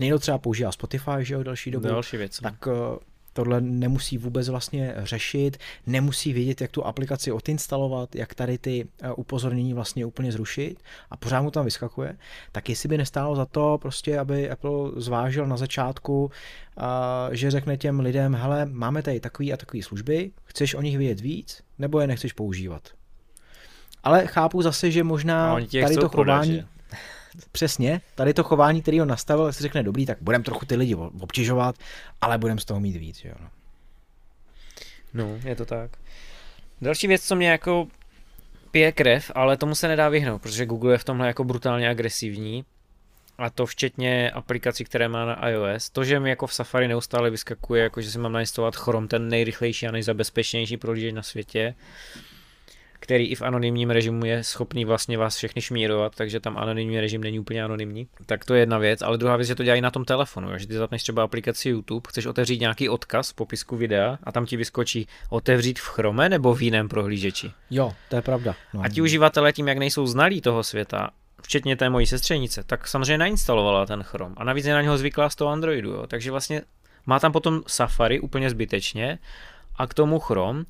[0.00, 1.88] Někdo třeba používá Spotify, že jo, další dobu.
[1.88, 2.38] Další věc.
[2.40, 2.98] Tak eh,
[3.32, 9.12] tohle nemusí vůbec vlastně řešit, nemusí vědět, jak tu aplikaci odinstalovat, jak tady ty eh,
[9.12, 12.16] upozornění vlastně úplně zrušit a pořád mu tam vyskakuje,
[12.52, 16.30] tak jestli by nestálo za to prostě, aby Apple zvážil na začátku,
[17.32, 21.20] že řekne těm lidem, hele, máme tady takový a takový služby, chceš o nich vědět
[21.20, 22.97] víc, nebo je nechceš používat?
[24.04, 26.50] Ale chápu zase, že možná tady to chování...
[26.50, 26.68] Prodat,
[27.52, 30.94] Přesně, tady to chování, který on nastavil, si řekne, dobrý, tak budeme trochu ty lidi
[30.94, 31.76] obtěžovat,
[32.20, 33.24] ale budeme z toho mít víc.
[33.24, 33.34] Jo.
[33.40, 33.48] No.
[35.14, 35.90] no, je to tak.
[36.80, 37.88] Další věc, co mě jako
[38.70, 42.64] pije krev, ale tomu se nedá vyhnout, protože Google je v tomhle jako brutálně agresivní
[43.38, 45.90] a to včetně aplikací, které má na iOS.
[45.90, 49.28] To, že mi jako v Safari neustále vyskakuje, jako že si mám nainstalovat Chrome, ten
[49.28, 51.74] nejrychlejší a nejzabezpečnější prohlížeč na světě,
[53.08, 57.20] který i v anonymním režimu je schopný vlastně vás všechny šmírovat, takže tam anonymní režim
[57.20, 58.08] není úplně anonymní.
[58.26, 60.66] Tak to je jedna věc, ale druhá věc, že to dělají na tom telefonu, že
[60.66, 64.56] ty zapneš třeba aplikaci YouTube, chceš otevřít nějaký odkaz v popisku videa a tam ti
[64.56, 67.52] vyskočí otevřít v Chrome nebo v jiném prohlížeči.
[67.70, 68.54] Jo, to je pravda.
[68.74, 68.80] No.
[68.84, 71.10] A ti uživatelé tím, jak nejsou znalí toho světa,
[71.42, 75.30] včetně té mojí sestřenice, tak samozřejmě nainstalovala ten Chrome a navíc je na něho zvyklá
[75.30, 76.06] z toho Androidu, jo.
[76.06, 76.62] takže vlastně
[77.06, 79.18] má tam potom Safari úplně zbytečně
[79.76, 80.64] a k tomu Chrome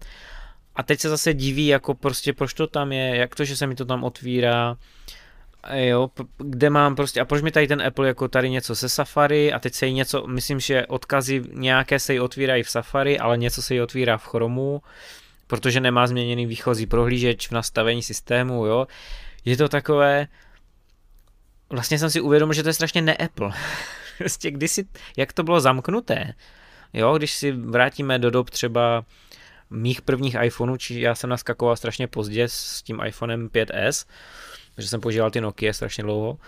[0.78, 3.66] a teď se zase diví, jako prostě proč to tam je, jak to, že se
[3.66, 4.76] mi to tam otvírá,
[5.74, 9.52] jo, kde mám prostě, a proč mi tady ten Apple jako tady něco se Safari
[9.52, 13.38] a teď se jí něco, myslím, že odkazy nějaké se jí otvírají v Safari, ale
[13.38, 14.82] něco se jí otvírá v Chromu,
[15.46, 18.86] protože nemá změněný výchozí prohlížeč v nastavení systému, jo.
[19.44, 20.26] Je to takové,
[21.70, 23.52] vlastně jsem si uvědomil, že to je strašně ne-Apple.
[24.18, 24.86] prostě kdysi,
[25.16, 26.34] jak to bylo zamknuté,
[26.92, 29.04] jo, když si vrátíme do dob třeba
[29.70, 34.06] mých prvních iPhoneů, či já jsem naskakoval strašně pozdě s tím iPhonem 5S,
[34.74, 36.38] protože jsem používal ty Nokia strašně dlouho,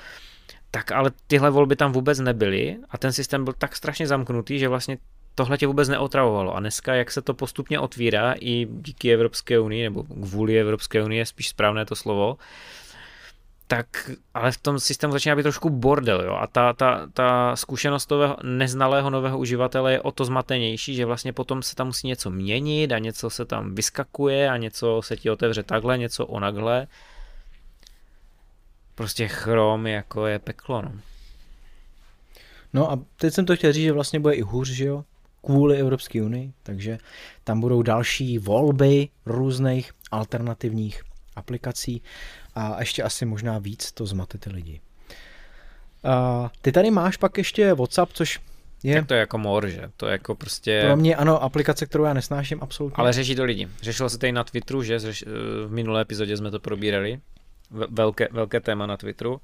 [0.70, 4.68] tak ale tyhle volby tam vůbec nebyly a ten systém byl tak strašně zamknutý, že
[4.68, 4.98] vlastně
[5.35, 6.56] tohle tě vůbec neotravovalo.
[6.56, 11.18] A dneska, jak se to postupně otvírá i díky Evropské unii, nebo kvůli Evropské unii
[11.18, 12.37] je spíš správné to slovo,
[13.70, 18.06] tak ale v tom systému začíná být trošku bordel, jo, a ta, ta, ta zkušenost
[18.06, 22.30] toho neznalého nového uživatele je o to zmatenější, že vlastně potom se tam musí něco
[22.30, 26.87] měnit a něco se tam vyskakuje a něco se ti otevře takhle, něco onakhle.
[28.94, 30.92] Prostě chrom jako je peklo, no.
[32.72, 35.04] No a teď jsem to chtěl říct, že vlastně bude i hůř, že jo,
[35.44, 36.98] kvůli Evropské unii, takže
[37.44, 41.02] tam budou další volby různých alternativních
[41.37, 42.02] aplikací
[42.61, 44.81] a ještě asi možná víc to zmate ty lidi.
[46.05, 48.40] A ty tady máš pak ještě WhatsApp, což
[48.83, 48.94] je...
[48.94, 49.90] Tak to je jako mor, že?
[49.96, 50.83] To je jako prostě...
[50.87, 52.96] Pro mě ano, aplikace, kterou já nesnáším absolutně.
[52.96, 53.68] Ale řeší to lidi.
[53.83, 54.99] Řešilo se tady na Twitteru, že
[55.66, 57.20] v minulé epizodě jsme to probírali.
[57.70, 59.40] Velké, velké téma na Twitteru.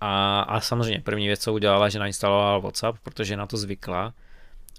[0.00, 4.14] A, a samozřejmě první věc, co udělala, že nainstalovala WhatsApp, protože na to zvykla.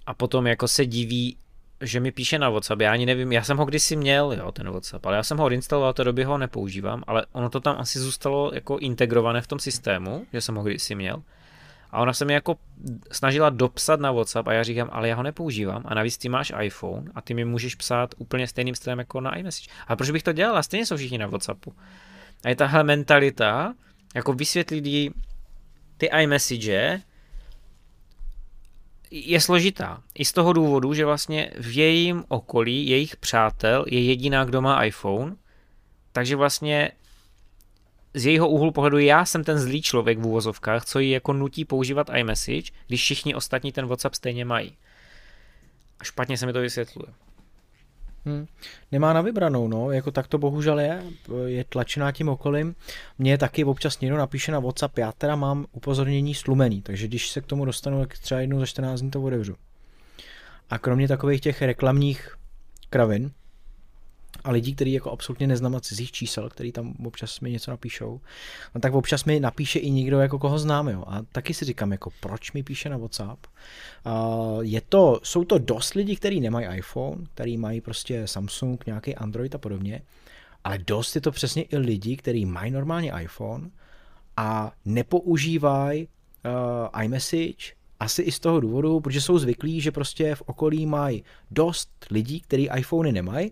[0.05, 1.37] A potom jako se diví,
[1.81, 4.69] že mi píše na WhatsApp, já ani nevím, já jsem ho kdysi měl, jo, ten
[4.69, 7.99] WhatsApp, ale já jsem ho odinstaloval, té době ho nepoužívám, ale ono to tam asi
[7.99, 11.23] zůstalo jako integrované v tom systému, že jsem ho kdysi měl.
[11.91, 12.57] A ona se mi jako
[13.11, 16.53] snažila dopsat na WhatsApp a já říkám, ale já ho nepoužívám a navíc ty máš
[16.61, 19.69] iPhone a ty mi můžeš psát úplně stejným stylem jako na iMessage.
[19.87, 20.63] A proč bych to dělala?
[20.63, 21.73] Stejně jsou všichni na WhatsAppu.
[22.43, 23.73] A je tahle mentalita,
[24.15, 25.11] jako vysvětlit jí
[25.97, 27.01] ty iMessage
[29.11, 30.03] je složitá.
[30.15, 34.83] I z toho důvodu, že vlastně v jejím okolí, jejich přátel je jediná, kdo má
[34.83, 35.35] iPhone,
[36.11, 36.91] takže vlastně
[38.13, 41.65] z jejího úhlu pohledu já jsem ten zlý člověk v úvozovkách, co ji jako nutí
[41.65, 44.77] používat iMessage, když všichni ostatní ten WhatsApp stejně mají.
[45.99, 47.13] A špatně se mi to vysvětluje.
[48.25, 48.45] Hmm.
[48.91, 51.03] Nemá na vybranou, no, jako tak to bohužel je,
[51.45, 52.75] je tlačená tím okolím.
[53.19, 57.41] Mně taky občas někdo napíše na WhatsApp, já teda mám upozornění slumený, takže když se
[57.41, 59.55] k tomu dostanu, tak třeba jednou za 14 dní to otevřu.
[60.69, 62.35] A kromě takových těch reklamních
[62.89, 63.31] kravin,
[64.43, 68.21] a lidí, který jako absolutně neznám a cizích čísel, který tam občas mi něco napíšou,
[68.75, 71.03] no tak občas mi napíše i někdo, jako koho znám, jo.
[71.07, 73.47] A taky si říkám, jako proč mi píše na WhatsApp.
[74.05, 79.15] Uh, je to, jsou to dost lidí, kteří nemají iPhone, který mají prostě Samsung, nějaký
[79.15, 80.01] Android a podobně,
[80.63, 83.69] ale dost je to přesně i lidi, kteří mají normálně iPhone
[84.37, 90.41] a nepoužívají uh, iMessage, asi i z toho důvodu, protože jsou zvyklí, že prostě v
[90.41, 93.51] okolí mají dost lidí, kteří iPhony nemají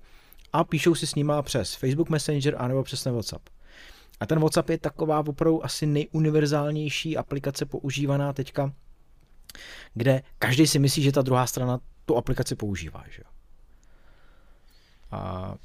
[0.53, 3.49] a píšou si s nima přes Facebook Messenger anebo přes ten WhatsApp.
[4.19, 8.73] A ten WhatsApp je taková opravdu asi nejuniverzálnější aplikace používaná teďka,
[9.93, 13.03] kde každý si myslí, že ta druhá strana tu aplikaci používá.
[13.09, 13.23] Že?
[15.12, 15.55] A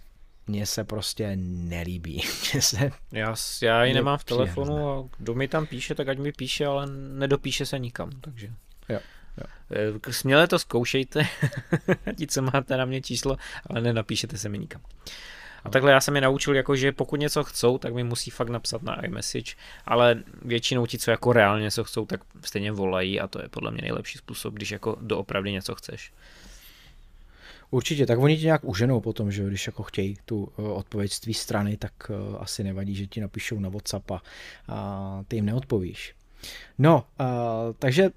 [0.47, 2.23] mně se prostě nelíbí.
[2.53, 6.19] Mně se já, já ji nemám v telefonu a kdo mi tam píše, tak ať
[6.19, 8.11] mi píše, ale nedopíše se nikam.
[8.21, 8.49] Takže.
[8.89, 9.01] Jo.
[9.39, 9.47] Jo.
[10.07, 11.27] Eh, směle to zkoušejte,
[12.17, 14.81] ti, co máte na mě číslo, ale nenapíšete se mi nikam.
[15.65, 18.49] A takhle já jsem je naučil, jako, že pokud něco chcou, tak mi musí fakt
[18.49, 19.55] napsat na iMessage,
[19.87, 23.71] ale většinou ti, co jako reálně něco chcou, tak stejně volají a to je podle
[23.71, 26.13] mě nejlepší způsob, když jako doopravdy něco chceš.
[27.71, 31.21] Určitě, tak oni ti nějak uženou potom, že když jako chtějí tu eh, odpověď z
[31.21, 34.23] tvý strany, tak uh, asi nevadí, že ti napíšou na WhatsApp a,
[35.29, 36.15] ty jim neodpovíš.
[36.79, 37.05] No,
[37.79, 38.11] takže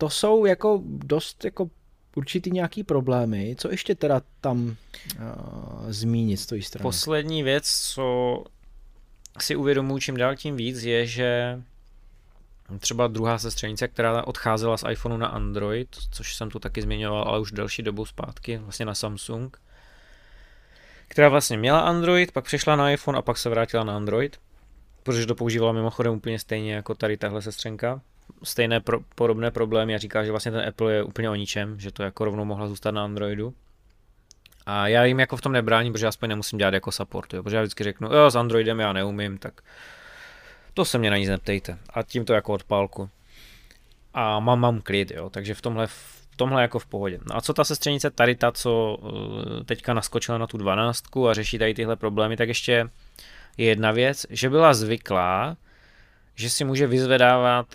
[0.00, 1.70] to jsou jako dost jako
[2.16, 3.54] určitý nějaký problémy.
[3.58, 4.74] Co ještě teda tam uh,
[5.88, 6.82] zmínit z tvojí strany?
[6.82, 8.44] Poslední věc, co
[9.40, 11.60] si uvědomuji čím dál tím víc, je, že
[12.78, 17.40] třeba druhá sestřenice, která odcházela z iPhoneu na Android, což jsem tu taky zmiňoval, ale
[17.40, 19.60] už delší dobu zpátky, vlastně na Samsung,
[21.08, 24.40] která vlastně měla Android, pak přešla na iPhone a pak se vrátila na Android,
[25.02, 28.00] protože to používala mimochodem úplně stejně jako tady tahle sestřenka
[28.42, 31.92] stejné pro, podobné problémy a říká, že vlastně ten Apple je úplně o ničem, že
[31.92, 33.54] to jako rovnou mohla zůstat na Androidu.
[34.66, 37.56] A já jim jako v tom nebráním, protože aspoň nemusím dělat jako support, jo, protože
[37.56, 39.60] já vždycky řeknu, jo, s Androidem já neumím, tak
[40.74, 41.78] to se mě na nic neptejte.
[41.90, 43.10] A tím to jako odpálku.
[44.14, 47.18] A mám, mám klid, jo, takže v tomhle, v tomhle jako v pohodě.
[47.28, 51.34] No a co ta sestřenice tady ta, co eh, teďka naskočila na tu dvanáctku a
[51.34, 52.88] řeší tady tyhle problémy, tak ještě
[53.56, 55.56] je jedna věc, že byla zvyklá,
[56.34, 57.66] že si může vyzvedávat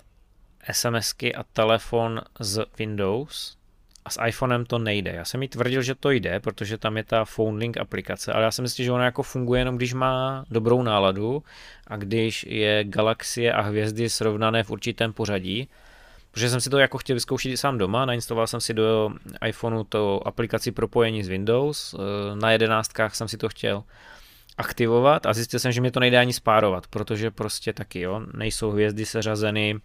[0.72, 3.56] SMSky a telefon z Windows.
[4.04, 5.12] A s iPhonem to nejde.
[5.12, 8.44] Já jsem jí tvrdil, že to jde, protože tam je ta Phone Link aplikace, ale
[8.44, 11.42] já si myslím, že ona jako funguje jenom když má dobrou náladu
[11.86, 15.68] a když je galaxie a hvězdy srovnané v určitém pořadí,
[16.30, 19.10] protože jsem si to jako chtěl vyzkoušet sám doma, nainstaloval jsem si do
[19.46, 23.84] iPhoneu to aplikaci propojení z Windows, eh, na jedenáctkách jsem si to chtěl
[24.58, 28.70] aktivovat a zjistil jsem, že mě to nejde ani spárovat, protože prostě taky, jo, nejsou
[28.70, 29.80] hvězdy seřazeny,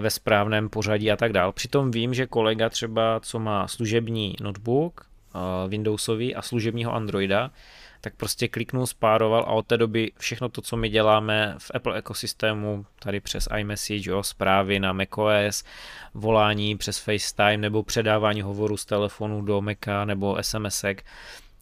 [0.00, 1.52] ve správném pořadí a tak dál.
[1.52, 7.50] Přitom vím, že kolega třeba, co má služební notebook eh, Windowsový a služebního Androida,
[8.00, 11.98] tak prostě kliknul, spároval a od té doby všechno to, co my děláme v Apple
[11.98, 15.64] ekosystému, tady přes iMessage, jo, zprávy na macOS,
[16.14, 21.04] volání přes FaceTime nebo předávání hovoru z telefonu do Maca nebo SMSek,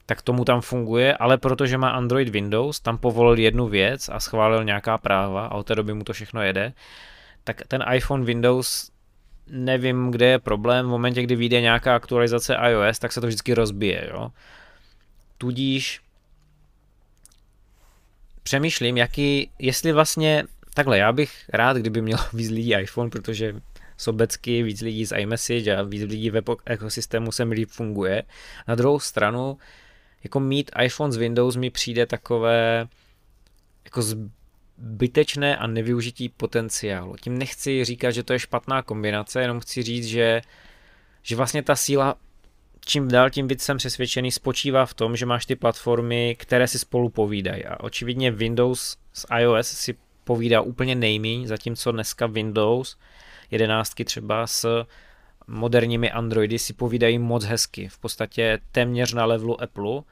[0.07, 4.65] tak tomu tam funguje, ale protože má Android Windows, tam povolil jednu věc a schválil
[4.65, 6.73] nějaká práva a od té doby mu to všechno jede
[7.45, 8.91] tak ten iPhone Windows
[9.47, 10.87] nevím, kde je problém.
[10.87, 14.09] V momentě, kdy vyjde nějaká aktualizace iOS, tak se to vždycky rozbije.
[14.13, 14.31] Jo?
[15.39, 16.01] Tudíž
[18.43, 23.55] přemýšlím, jaký, jestli vlastně, takhle, já bych rád, kdyby měl víc lidí iPhone, protože
[23.97, 28.23] sobecky víc lidí z iMessage a víc lidí ve ekosystému se mi líp funguje.
[28.69, 29.59] Na druhou stranu,
[30.25, 32.89] jako mít iPhone z Windows mi přijde takové
[33.85, 34.03] jako
[34.83, 37.17] zbytečné a nevyužití potenciálu.
[37.21, 40.41] Tím nechci říkat, že to je špatná kombinace, jenom chci říct, že,
[41.23, 42.17] že vlastně ta síla
[42.87, 46.79] čím dál tím víc jsem přesvědčený, spočívá v tom, že máš ty platformy, které si
[46.79, 47.65] spolu povídají.
[47.65, 52.97] A očividně Windows s iOS si povídá úplně nejmíň, zatímco dneska Windows
[53.51, 54.87] 11 třeba s
[55.47, 57.89] moderními Androidy si povídají moc hezky.
[57.89, 60.03] V podstatě téměř na levelu Apple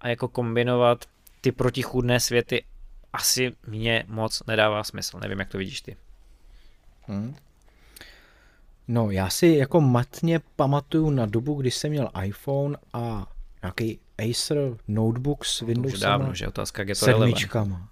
[0.00, 1.04] a jako kombinovat
[1.40, 2.64] ty protichůdné světy
[3.12, 5.18] asi mě moc nedává smysl.
[5.18, 5.96] Nevím, jak to vidíš ty.
[7.06, 7.36] Hmm.
[8.88, 13.26] No, já si jako matně pamatuju na dobu, kdy jsem měl iPhone a
[13.62, 17.88] nějaký Acer notebook s Windows Už dávno, že otázka, jak je to sedmičkama.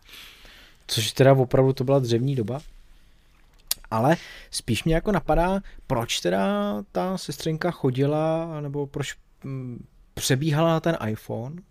[0.87, 2.61] Což teda opravdu to byla dřevní doba.
[3.91, 4.17] Ale
[4.51, 10.97] spíš mě jako napadá, proč teda ta sestřenka chodila, nebo proč mm, přebíhala na ten
[11.09, 11.63] iPhone.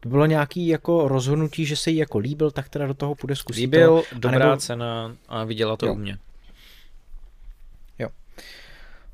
[0.00, 3.36] To bylo nějaký jako rozhodnutí, že se jí jako líbil, tak teda do toho půjde
[3.36, 3.60] zkusit.
[3.60, 4.56] Líbil, to, dobrá anebo...
[4.56, 5.92] cena a viděla to jo.
[5.92, 6.18] u mě.
[7.98, 8.08] Jo.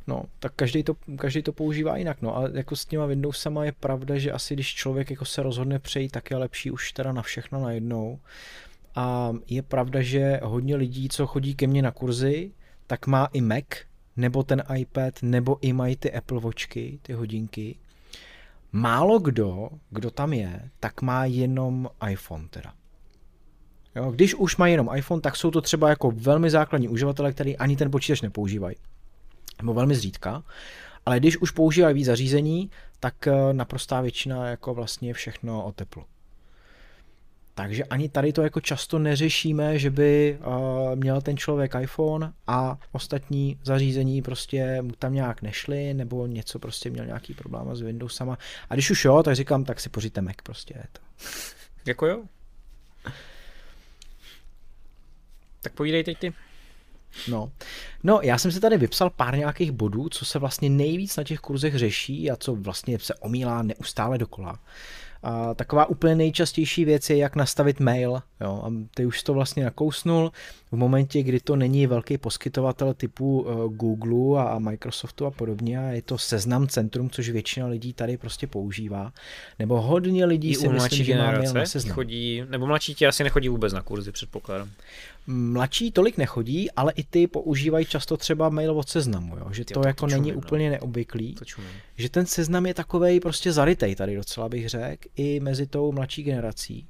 [0.06, 3.72] No, tak každý to, každý to používá jinak, no a jako s těma Windowsama je
[3.72, 7.22] pravda, že asi když člověk jako se rozhodne přejít, tak je lepší už teda na
[7.22, 8.18] všechno najednou.
[8.94, 12.50] A je pravda, že hodně lidí, co chodí ke mně na kurzy,
[12.86, 13.64] tak má i Mac,
[14.16, 17.76] nebo ten iPad, nebo i mají ty Apple Watchky, ty hodinky.
[18.76, 22.72] Málo kdo, kdo tam je, tak má jenom iPhone teda.
[23.94, 27.56] Jo, když už mají jenom iPhone, tak jsou to třeba jako velmi základní uživatelé, který
[27.56, 28.76] ani ten počítač nepoužívají.
[29.58, 30.42] Nebo velmi zřídka.
[31.06, 36.04] Ale když už používají víc zařízení, tak eh, naprostá většina jako vlastně všechno o teplu.
[37.58, 42.78] Takže ani tady to jako často neřešíme, že by uh, měl ten člověk iPhone a
[42.92, 48.38] ostatní zařízení prostě mu tam nějak nešly, nebo něco prostě měl nějaký problém s Windowsama.
[48.70, 50.74] A když už jo, tak říkám, tak si pořiďte Mac prostě.
[50.76, 51.00] Je to.
[51.86, 52.22] Jako jo.
[55.62, 56.32] Tak povídej teď ty.
[57.28, 57.52] No.
[58.02, 61.40] no, já jsem si tady vypsal pár nějakých bodů, co se vlastně nejvíc na těch
[61.40, 64.58] kurzech řeší a co vlastně se omílá neustále dokola.
[65.28, 68.22] A taková úplně nejčastější věc je, jak nastavit mail.
[68.40, 68.62] Jo?
[68.64, 70.32] A ty už to vlastně nakousnul
[70.72, 75.82] v momentě, kdy to není velký poskytovatel typu uh, Google a Microsoftu a podobně a
[75.82, 79.12] je to seznam centrum, což většina lidí tady prostě používá.
[79.58, 81.94] Nebo hodně lidí I si myslí, že má mail na seznam.
[81.94, 84.70] Chodí, nebo mladší ti asi nechodí vůbec na kurzy, předpokládám.
[85.26, 89.46] Mladší tolik nechodí, ale i ty používají často třeba mail od seznamu, jo?
[89.50, 90.38] že to, to jako to není no.
[90.38, 91.34] úplně neobvyklý.
[91.34, 91.44] To
[91.96, 96.22] že ten seznam je takovej prostě zarytej tady docela bych řekl, i mezi tou mladší
[96.22, 96.86] generací.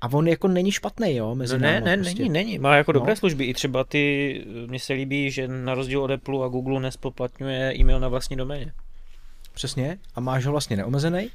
[0.00, 1.34] A on jako není špatný, jo?
[1.34, 2.22] Mezi no ne, ne, prostě.
[2.22, 2.58] není, není.
[2.58, 3.16] Má jako dobré no.
[3.16, 3.44] služby.
[3.44, 8.00] I třeba ty, mně se líbí, že na rozdíl od Apple a Google nespoplatňuje e-mail
[8.00, 8.72] na vlastní doméně.
[9.54, 9.98] Přesně.
[10.14, 11.30] A máš ho vlastně neomezený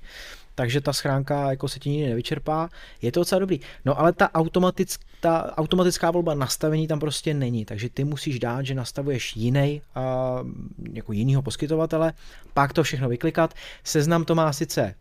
[0.56, 2.70] takže ta schránka jako se ti nikdy nevyčerpá.
[3.02, 3.60] Je to docela dobrý.
[3.86, 8.66] No ale ta, automatick, ta automatická volba nastavení tam prostě není, takže ty musíš dát,
[8.66, 10.50] že nastavuješ jiný, uh,
[10.94, 12.14] jako jinýho poskytovatele,
[12.54, 13.54] pak to všechno vyklikat.
[13.84, 14.96] Seznam to má sice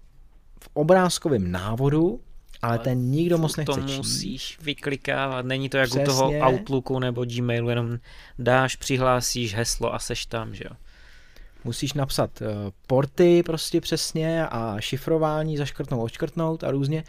[0.60, 2.20] v obrázkovém návodu,
[2.62, 3.96] ale, ten nikdo moc nechce to číst.
[3.96, 6.04] musíš vyklikávat, není to jako Přesně.
[6.04, 7.98] toho Outlooku nebo Gmailu, jenom
[8.38, 10.76] dáš, přihlásíš heslo a seš tam, že jo.
[11.64, 12.46] Musíš napsat eh,
[12.86, 17.04] porty prostě přesně a šifrování, zaškrtnout, odškrtnout a různě.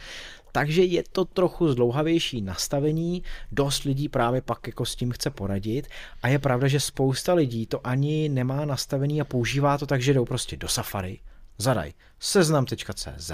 [0.51, 5.87] Takže je to trochu zdlouhavější nastavení, dost lidí právě pak jako s tím chce poradit.
[6.21, 10.13] A je pravda, že spousta lidí to ani nemá nastavený a používá to tak, že
[10.13, 11.19] jdou prostě do Safari,
[11.57, 11.93] zadaj.
[12.19, 13.31] Seznam.cz,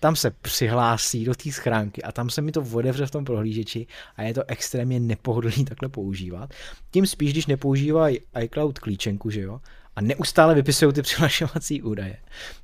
[0.00, 3.86] tam se přihlásí do té schránky a tam se mi to otevře v tom prohlížeči
[4.16, 6.50] a je to extrémně nepohodlný takhle používat.
[6.90, 9.60] Tím spíš, když nepoužívají iCloud klíčenku, že jo,
[9.96, 12.16] a neustále vypisují ty přihlašovací údaje.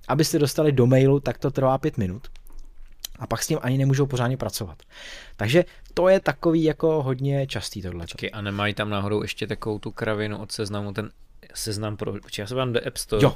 [0.09, 2.29] Abyste dostali do mailu, tak to trvá pět minut
[3.19, 4.83] a pak s tím ani nemůžou pořádně pracovat.
[5.37, 5.64] Takže
[5.95, 8.07] to je takový jako hodně častý tohle.
[8.33, 11.11] a nemají tam náhodou ještě takovou tu kravinu od seznamu, ten
[11.55, 13.25] seznam pro, já se vám do App Store.
[13.25, 13.35] Jo.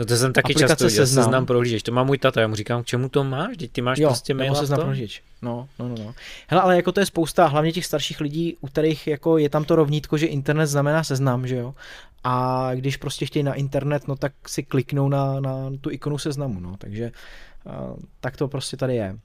[0.00, 1.24] No to jsem taky Aplikace často viděl, seznam.
[1.24, 1.82] seznam prohlížeč.
[1.82, 3.56] To má můj tata, já mu říkám, k čemu to máš?
[3.56, 5.22] Teď ty máš jo, prostě mail seznam prohlížeč.
[5.42, 6.14] No, no, no, no.
[6.46, 9.64] Hele, ale jako to je spousta, hlavně těch starších lidí, u kterých jako je tam
[9.64, 11.74] to rovnítko, že internet znamená seznam, že jo?
[12.24, 16.60] A když prostě chtějí na internet, no tak si kliknou na, na tu ikonu seznamu,
[16.60, 16.76] no.
[16.78, 17.12] Takže
[17.64, 19.16] uh, tak to prostě tady je.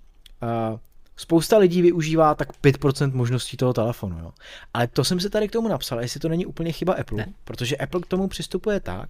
[0.71, 0.79] Uh,
[1.17, 4.19] Spousta lidí využívá tak 5% možností toho telefonu.
[4.19, 4.31] Jo.
[4.73, 7.33] Ale to jsem se tady k tomu napsal, jestli to není úplně chyba Apple, ne.
[7.43, 9.09] protože Apple k tomu přistupuje tak,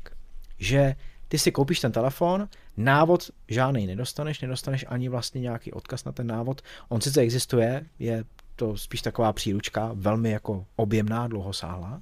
[0.60, 0.96] že
[1.28, 6.28] ty si koupíš ten telefon, návod žádný nedostaneš, nedostaneš ani vlastně nějaký odkaz na ten
[6.28, 6.62] návod.
[6.90, 8.24] On sice existuje, je
[8.56, 12.02] to spíš taková příručka, velmi jako objemná, dlouhosáhlá,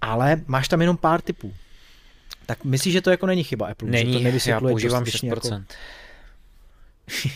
[0.00, 1.54] ale máš tam jenom pár typů.
[2.46, 3.88] Tak myslíš, že to jako není chyba Apple?
[3.88, 5.26] Není, že to já používám 6%.
[5.26, 5.50] Jako...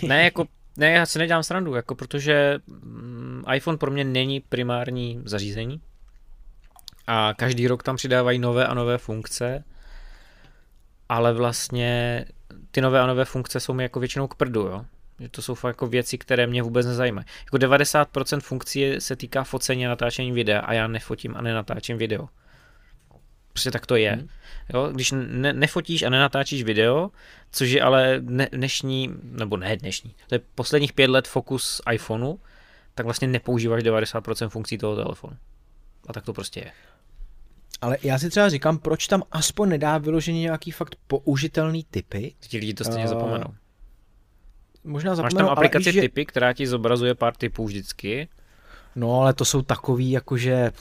[0.07, 0.47] ne, jako
[0.79, 5.81] ne, já si nedělám srandu, jako protože mm, iPhone pro mě není primární zařízení
[7.07, 9.65] a každý rok tam přidávají nové a nové funkce,
[11.09, 12.25] ale vlastně
[12.71, 14.85] ty nové a nové funkce jsou mi jako většinou k prdu, jo.
[15.21, 17.27] Že to jsou fakt jako věci, které mě vůbec nezajímají.
[17.45, 22.29] Jako 90% funkcí se týká focení a natáčení videa a já nefotím a nenatáčím video.
[23.53, 24.13] Prostě tak to je.
[24.13, 24.29] Hmm.
[24.75, 27.11] Jo, když ne, nefotíš a nenatáčíš video,
[27.53, 32.37] což je ale ne, dnešní, nebo ne dnešní, to je posledních pět let fokus iPhoneu,
[32.95, 35.37] tak vlastně nepoužíváš 90% funkcí toho telefonu.
[36.09, 36.73] A tak to prostě je.
[37.81, 42.35] Ale já si třeba říkám, proč tam aspoň nedá vyloženě nějaký fakt použitelný typy.
[42.41, 43.55] Ti lidi to stejně uh, zapomenou.
[44.85, 48.29] Možná zapomenou, Máš tam aplikaci ale typy, která ti zobrazuje pár typů vždycky
[48.99, 50.73] No, ale to jsou takový, jakože...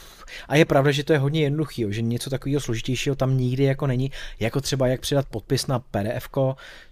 [0.47, 3.87] A je pravda, že to je hodně jednoduchý, že něco takového složitějšího tam nikdy jako
[3.87, 6.29] není, jako třeba jak přidat podpis na PDF,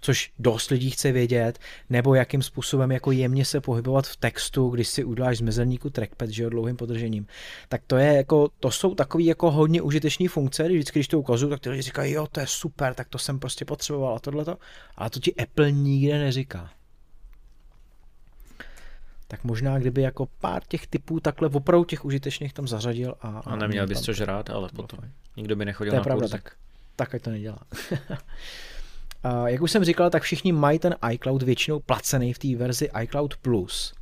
[0.02, 1.60] což dost lidí chce vědět,
[1.90, 6.30] nebo jakým způsobem jako jemně se pohybovat v textu, když si uděláš z mezerníku trackpad,
[6.30, 7.28] že jo, dlouhým podržením.
[7.70, 11.20] Tak to je jako, to jsou takový jako hodně užitečné funkce, když vždycky, když to
[11.20, 14.20] ukazuju, tak ty lidi říkají, jo, to je super, tak to jsem prostě potřeboval a
[14.20, 14.58] tohleto.
[14.96, 16.75] Ale to ti Apple nikde neříká
[19.28, 23.28] tak možná kdyby jako pár těch typů takhle opravdu těch užitečných tam zařadil a...
[23.28, 25.00] A, a neměl bys což rád, ale potom
[25.38, 26.32] nikdo by nechodil to je na pravda, kurzy.
[26.32, 26.56] tak,
[26.96, 27.60] tak ať to nedělá.
[29.24, 32.90] a jak už jsem říkal, tak všichni mají ten iCloud většinou placený v té verzi
[33.02, 33.94] iCloud Plus.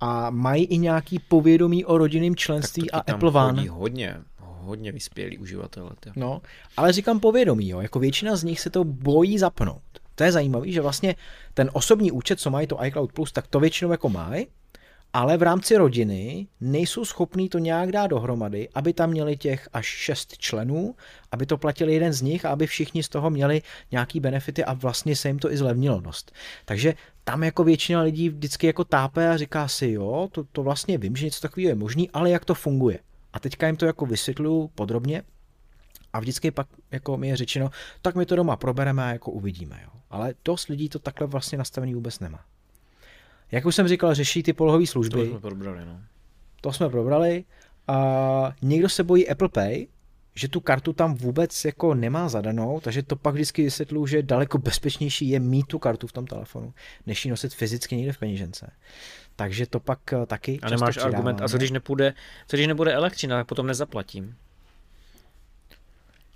[0.00, 3.70] A mají i nějaký povědomí o rodinném členství a Apple One.
[3.70, 5.90] hodně, hodně vyspělí uživatelé.
[6.16, 6.42] No,
[6.76, 9.99] ale říkám povědomí, jo, jako většina z nich se to bojí zapnout.
[10.14, 11.14] To je zajímavé, že vlastně
[11.54, 14.46] ten osobní účet, co mají to iCloud Plus, tak to většinou jako mají,
[15.12, 19.86] ale v rámci rodiny nejsou schopní to nějak dát dohromady, aby tam měli těch až
[19.86, 20.94] šest členů,
[21.32, 24.72] aby to platil jeden z nich a aby všichni z toho měli nějaký benefity a
[24.72, 26.32] vlastně se jim to i zlevnilo dost.
[26.64, 26.94] Takže
[27.24, 31.16] tam jako většina lidí vždycky jako tápe a říká si, jo, to, to vlastně vím,
[31.16, 32.98] že něco takového je možný, ale jak to funguje.
[33.32, 35.22] A teďka jim to jako vysvětluju podrobně
[36.12, 37.70] a vždycky pak jako mi je řečeno,
[38.02, 39.80] tak my to doma probereme a jako uvidíme.
[39.82, 39.99] Jo.
[40.10, 42.44] Ale dost lidí to takhle vlastně nastavený vůbec nemá.
[43.52, 45.24] Jak už jsem říkal, řeší ty polohové služby.
[45.24, 46.00] To jsme probrali, no.
[46.60, 47.44] To jsme probrali.
[47.88, 49.86] A někdo se bojí Apple Pay,
[50.34, 54.58] že tu kartu tam vůbec jako nemá zadanou, takže to pak vždycky vysvětluju, že daleko
[54.58, 56.74] bezpečnější je mít tu kartu v tom telefonu,
[57.06, 58.72] než ji nosit fyzicky někde v peněžence.
[59.36, 62.14] Takže to pak eh, taky A nemáš argument, a co když, nepůjde,
[62.46, 64.36] co když nebude elektřina, tak potom nezaplatím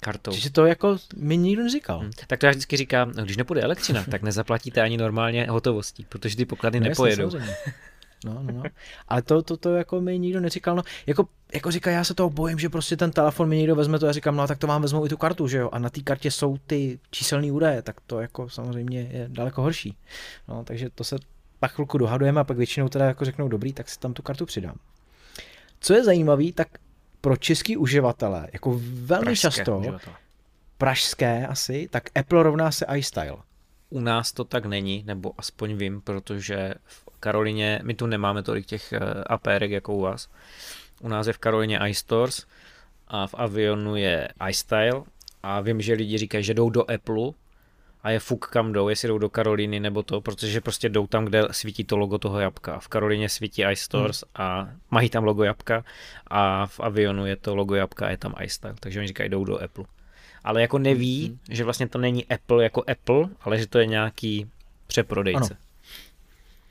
[0.05, 0.33] kartou.
[0.33, 1.99] Čiže to jako mi nikdo neříkal.
[1.99, 2.11] Hmm.
[2.27, 6.37] Tak to já vždycky říkám, no, když nepůjde elektřina, tak nezaplatíte ani normálně hotovostí, protože
[6.37, 7.25] ty poklady no, nepojedou.
[7.25, 7.55] Jasně,
[8.25, 8.63] No, no, no.
[9.09, 10.77] Ale to, to, to jako mi nikdo neříkal.
[10.77, 13.99] No, jako, jako říká, já se toho bojím, že prostě ten telefon mi někdo vezme
[13.99, 14.07] to.
[14.07, 15.69] Já říkám, no tak to vám vezmou i tu kartu, že jo.
[15.73, 19.97] A na té kartě jsou ty číselné údaje, tak to jako samozřejmě je daleko horší.
[20.49, 21.17] No, takže to se
[21.61, 24.47] pak chvilku dohadujeme a pak většinou teda jako řeknou, dobrý, tak si tam tu kartu
[24.47, 24.77] přidám.
[25.81, 26.69] Co je zajímavé, tak
[27.25, 30.16] pro český uživatele, jako velmi pražské často, uživatele.
[30.79, 33.37] pražské asi, tak Apple rovná se iStyle.
[33.91, 38.66] U nás to tak není, nebo aspoň vím, protože v Karolině, my tu nemáme tolik
[38.66, 40.29] těch eh, APR jako u vás.
[41.01, 42.47] U nás je v Karolině iStores
[43.09, 45.03] a v Avionu je iStyle
[45.43, 47.33] a vím, že lidi říkají, že jdou do Apple
[48.05, 51.25] a je fuk kam jdou, jestli jdou do Karolíny nebo to, protože prostě jdou tam,
[51.25, 52.79] kde svítí to logo toho jabka.
[52.79, 54.47] V Karolíně svítí iStores hmm.
[54.47, 55.85] a mají tam logo jabka
[56.27, 59.45] a v Avionu je to logo jabka a je tam iStyle, takže oni říkají, jdou
[59.45, 59.85] do Apple.
[60.45, 61.39] Ale jako neví, hmm.
[61.51, 64.47] že vlastně to není Apple jako Apple, ale že to je nějaký
[64.87, 65.55] přeprodejce.
[65.55, 65.61] Ano.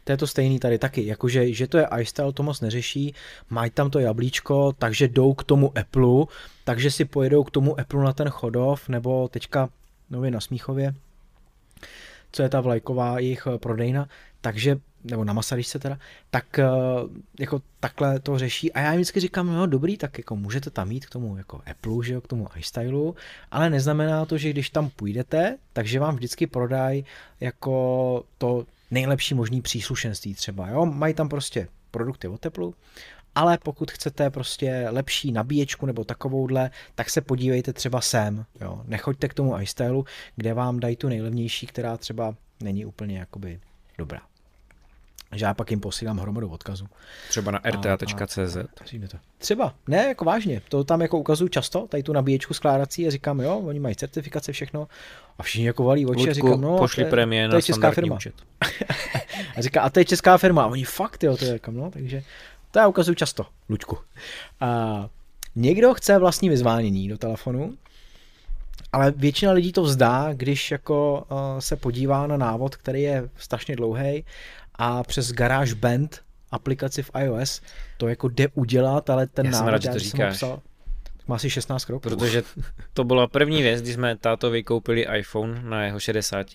[0.04, 3.14] To je to stejný tady taky, jakože že to je iStyle, to moc neřeší,
[3.50, 6.26] mají tam to jablíčko, takže jdou k tomu Apple,
[6.64, 9.70] takže si pojedou k tomu Apple na ten chodov, nebo teďka
[10.10, 10.94] nově na Smíchově,
[12.32, 14.10] co je ta vlajková jejich eh, prodejna,
[14.42, 15.98] takže, nebo na Masaryčce teda,
[16.30, 16.66] tak eh,
[17.40, 18.74] jako takhle to řeší.
[18.74, 21.62] A já jim vždycky říkám, no dobrý, tak jako můžete tam jít k tomu jako
[21.72, 23.16] Apple, že jo, k tomu iStyleu,
[23.52, 27.06] ale neznamená to, že když tam půjdete, takže vám vždycky prodají
[27.40, 32.72] jako to nejlepší možný příslušenství třeba, jo, mají tam prostě produkty od Apple
[33.36, 38.82] ale pokud chcete prostě lepší nabíječku nebo takovouhle, tak se podívejte třeba sem, jo.
[38.86, 40.06] Nechoďte k tomu iStyleu,
[40.36, 43.60] kde vám dají tu nejlevnější, která třeba není úplně jakoby
[43.98, 44.22] dobrá.
[45.36, 46.88] Že já pak jim posílám hromadu odkazu.
[47.30, 48.58] Třeba na rta.cz.
[49.38, 50.62] Třeba, ne, jako vážně.
[50.70, 54.52] To tam jako ukazuju často, tady tu nabíječku skládací a říkám, jo, oni mají certifikace,
[54.52, 54.88] všechno.
[55.38, 58.18] A všichni jako valí oči a říkám, no, pošli to, je, to je česká firma.
[59.58, 60.64] a říká, a to je česká firma.
[60.64, 62.24] A oni fakt, jo, to je, říkám, no, takže
[62.74, 63.98] to já ukazuju často, Luďku.
[64.60, 65.10] A
[65.56, 67.78] někdo chce vlastní vyzvánění do telefonu,
[68.92, 73.76] ale většina lidí to vzdá, když jako uh, se podívá na návod, který je strašně
[73.76, 74.26] dlouhý
[74.76, 76.22] a přes GarageBand
[76.52, 77.62] aplikaci v iOS
[77.98, 80.36] to jako jde udělat, ale ten já návod, rád, já, to říkáš.
[80.36, 80.62] Psal,
[81.28, 82.02] má asi 16 kroků.
[82.02, 82.44] Protože
[82.94, 86.48] to byla první věc, když jsme tátovi koupili iPhone na jeho 60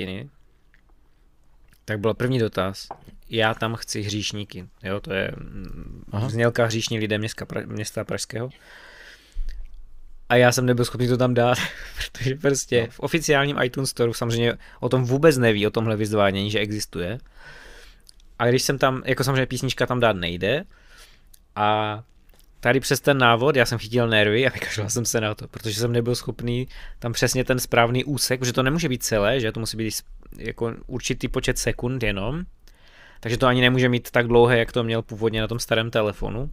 [1.84, 2.88] tak byl první dotaz.
[3.30, 4.68] Já tam chci hříšníky.
[4.82, 6.28] Jo, to je mm, Aha.
[6.28, 8.50] znělka hříšní lidé města, města Pražského.
[10.28, 11.58] A já jsem nebyl schopný to tam dát,
[11.96, 12.86] protože prostě no.
[12.90, 17.18] v oficiálním iTunes Store samozřejmě o tom vůbec neví, o tomhle vyzvánění, že existuje.
[18.38, 20.64] A když jsem tam, jako samozřejmě písnička tam dát nejde,
[21.56, 22.02] a
[22.60, 25.80] tady přes ten návod já jsem chytil nervy a vykašlal jsem se na to, protože
[25.80, 26.68] jsem nebyl schopný
[26.98, 29.94] tam přesně ten správný úsek, protože to nemůže být celé, že to musí být
[30.36, 32.42] jako určitý počet sekund jenom,
[33.20, 36.50] takže to ani nemůže mít tak dlouhé, jak to měl původně na tom starém telefonu.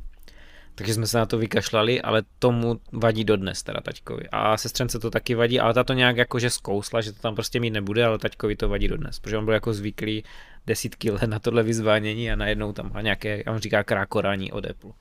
[0.76, 4.24] Takže jsme se na to vykašlali, ale tomu vadí dodnes teda taťkovi.
[4.32, 7.60] A sestřence to taky vadí, ale ta to nějak jakože zkousla, že to tam prostě
[7.60, 10.24] mít nebude, ale taťkovi to vadí dodnes, protože on byl jako zvyklý
[10.68, 14.92] desítky let na tohle vyzvánění a najednou tam má nějaké, on říká krákorání od Apple.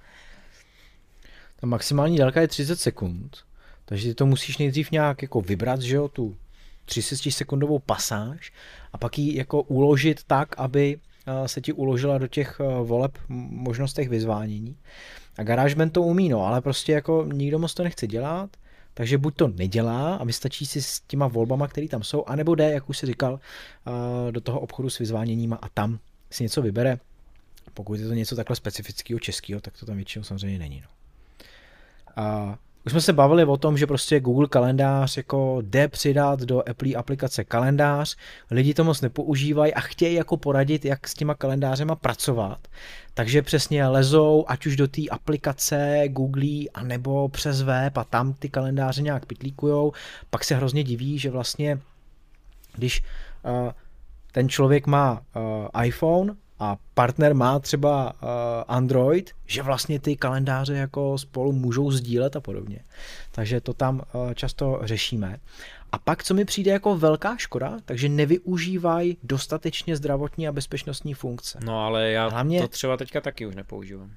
[1.60, 3.38] Ta maximální délka je 30 sekund,
[3.84, 6.36] takže ty to musíš nejdřív nějak jako vybrat, že jo, tu
[6.84, 8.52] 30 sekundovou pasáž
[8.92, 10.98] a pak ji jako uložit tak, aby
[11.46, 14.76] se ti uložila do těch voleb možnostech vyzvánění.
[15.38, 18.50] A GarageBand to umí, no, ale prostě jako nikdo moc to nechce dělat,
[18.94, 22.72] takže buď to nedělá a vystačí si s těma volbama, které tam jsou, anebo jde,
[22.72, 23.40] jak už si říkal,
[24.30, 25.98] do toho obchodu s vyzváněníma a tam
[26.30, 26.98] si něco vybere.
[27.74, 30.80] Pokud je to něco takhle specifického českého, tak to tam většinou samozřejmě není.
[30.80, 30.88] No.
[32.16, 36.68] A už jsme se bavili o tom, že prostě Google kalendář jako jde přidat do
[36.68, 38.16] Apple aplikace kalendář,
[38.50, 42.68] lidi to moc nepoužívají a chtějí jako poradit, jak s těma kalendářema pracovat.
[43.14, 48.48] Takže přesně lezou, ať už do té aplikace Google, anebo přes web a tam ty
[48.48, 49.92] kalendáře nějak pitlíkujou.
[50.30, 51.78] Pak se hrozně diví, že vlastně,
[52.76, 53.02] když
[53.42, 53.70] uh,
[54.32, 58.28] ten člověk má uh, iPhone, a partner má třeba uh,
[58.68, 62.78] Android, že vlastně ty kalendáře jako spolu můžou sdílet a podobně.
[63.30, 65.38] Takže to tam uh, často řešíme.
[65.92, 71.58] A pak, co mi přijde jako velká škoda, takže nevyužívají dostatečně zdravotní a bezpečnostní funkce.
[71.64, 72.60] No ale já Hlavně...
[72.60, 74.10] to třeba teďka taky už nepoužívám.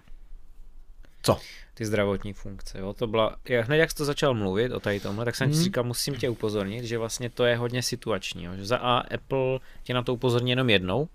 [1.21, 1.39] Co?
[1.73, 2.79] Ty zdravotní funkce.
[2.79, 2.93] Jo?
[2.93, 5.57] To byla, já hned jak jsi to začal mluvit o tady tomhle, tak jsem hmm.
[5.57, 8.43] si říkal, musím tě upozornit, že vlastně to je hodně situační.
[8.43, 8.55] Jo?
[8.55, 11.07] Že za A Apple tě na to upozorní jenom jednou,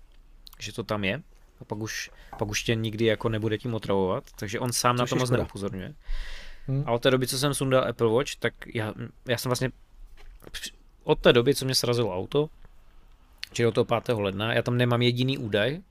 [0.63, 1.21] že to tam je
[1.61, 4.99] a pak už, pak už tě nikdy jako nebude tím otravovat, takže on sám Což
[4.99, 5.93] na to moc neupozorňuje.
[6.67, 6.83] Hmm.
[6.85, 8.93] A od té doby, co jsem sundal Apple Watch, tak já,
[9.27, 9.71] já jsem vlastně
[11.03, 12.49] od té doby, co mě srazilo auto,
[13.51, 14.09] čili od toho 5.
[14.09, 15.81] ledna, já tam nemám jediný údaj,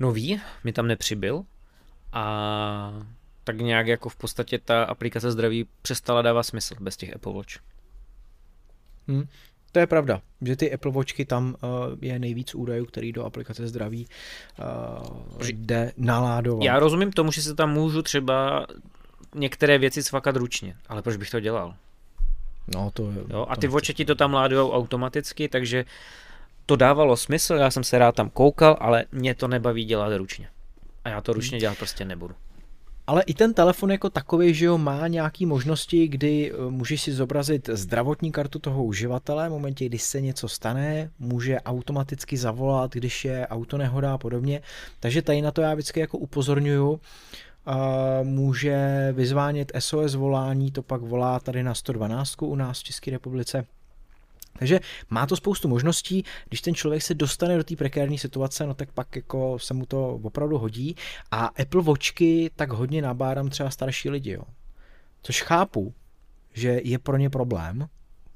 [0.00, 1.44] nový, mi tam nepřibyl
[2.12, 3.04] a
[3.44, 7.56] tak nějak jako v podstatě ta aplikace zdraví přestala dávat smysl bez těch Apple Watch.
[9.08, 9.28] Hmm.
[9.72, 13.68] To je pravda, že ty Apple Watchky tam uh, je nejvíc údajů, který do aplikace
[13.68, 14.06] zdraví
[14.58, 16.64] uh, jde naládovat.
[16.64, 18.66] Já rozumím tomu, že se tam můžu třeba
[19.34, 21.74] některé věci svakat ručně, ale proč bych to dělal?
[22.74, 25.84] No to je, jo, A ty watche ti to tam ládujou automaticky, takže
[26.66, 30.48] to dávalo smysl, já jsem se rád tam koukal, ale mě to nebaví dělat ručně.
[31.04, 32.34] A já to ručně dělat prostě nebudu.
[33.06, 37.12] Ale i ten telefon jako takový, že jo, má nějaké možnosti, kdy eh, můžeš si
[37.12, 43.24] zobrazit zdravotní kartu toho uživatele v momentě, kdy se něco stane, může automaticky zavolat, když
[43.24, 44.62] je auto nehoda a podobně.
[45.00, 47.00] Takže tady na to já vždycky jako upozorňuju,
[48.22, 53.66] může vyzvánět SOS volání, to pak volá tady na 112 u nás v České republice
[54.58, 54.80] takže
[55.10, 58.92] má to spoustu možností, když ten člověk se dostane do té prekérní situace, no tak
[58.92, 60.96] pak jako se mu to opravdu hodí
[61.30, 64.42] a Apple Watchky tak hodně nabádám třeba starší lidi, jo.
[65.22, 65.94] Což chápu,
[66.52, 67.88] že je pro ně problém,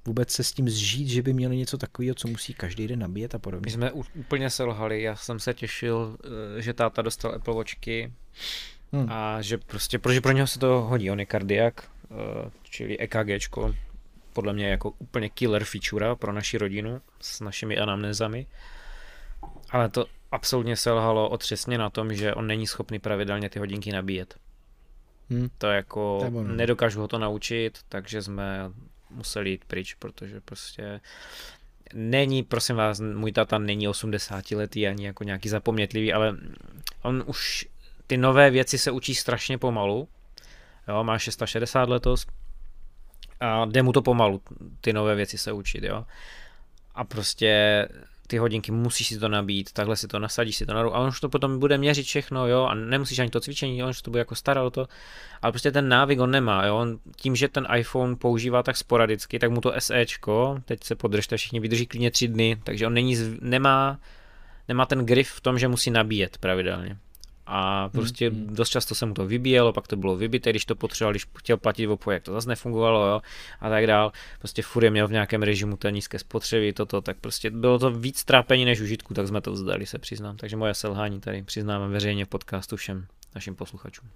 [0.06, 3.34] vůbec se s tím zžít, že by měli něco takového, co musí každý den nabíjet
[3.34, 3.66] a podobně.
[3.66, 6.16] My jsme úplně selhali, já jsem se těšil,
[6.58, 8.12] eh, že táta dostal Apple Watchky
[8.92, 9.06] hmm.
[9.08, 13.74] a že prostě, protože pro něho se to hodí, on je kardiak, eh, čili EKGčko,
[14.34, 18.46] podle mě jako úplně killer feature pro naši rodinu s našimi anamnézami.
[19.70, 24.36] Ale to absolutně selhalo otřesně na tom, že on není schopný pravidelně ty hodinky nabíjet.
[25.30, 25.48] Hmm.
[25.58, 28.70] To jako to nedokážu ho to naučit, takže jsme
[29.10, 31.00] museli jít pryč, protože prostě
[31.94, 36.36] není, prosím vás, můj tata není 80 letý ani jako nějaký zapomnětlivý, ale
[37.02, 37.68] on už
[38.06, 40.08] ty nové věci se učí strašně pomalu.
[40.88, 42.26] Jo, má 660 letos,
[43.40, 44.40] a jde mu to pomalu,
[44.80, 46.04] ty nové věci se učit, jo.
[46.94, 47.88] A prostě
[48.26, 50.98] ty hodinky musíš si to nabít, takhle si to nasadíš si to na ruku a
[50.98, 54.02] on už to potom bude měřit všechno, jo, a nemusíš ani to cvičení, on už
[54.02, 54.88] to bude jako starat o to,
[55.42, 59.38] ale prostě ten návyk on nemá, jo, on tím, že ten iPhone používá tak sporadicky,
[59.38, 63.16] tak mu to SEčko, teď se podržte všichni, vydrží klidně tři dny, takže on není,
[63.40, 63.98] nemá,
[64.68, 66.98] nemá ten grif v tom, že musí nabíjet pravidelně
[67.46, 68.46] a prostě hmm.
[68.54, 71.56] dost často se mu to vybíjelo, pak to bylo vybité, když to potřeboval, když chtěl
[71.56, 73.20] platit v jak to zase nefungovalo, jo,
[73.60, 74.12] a tak dál.
[74.38, 77.90] Prostě furt je měl v nějakém režimu té nízké spotřeby, toto, tak prostě bylo to
[77.90, 80.36] víc trápení než užitku, tak jsme to vzdali, se přiznám.
[80.36, 84.08] Takže moje selhání tady přiznávám veřejně podcastu všem našim posluchačům.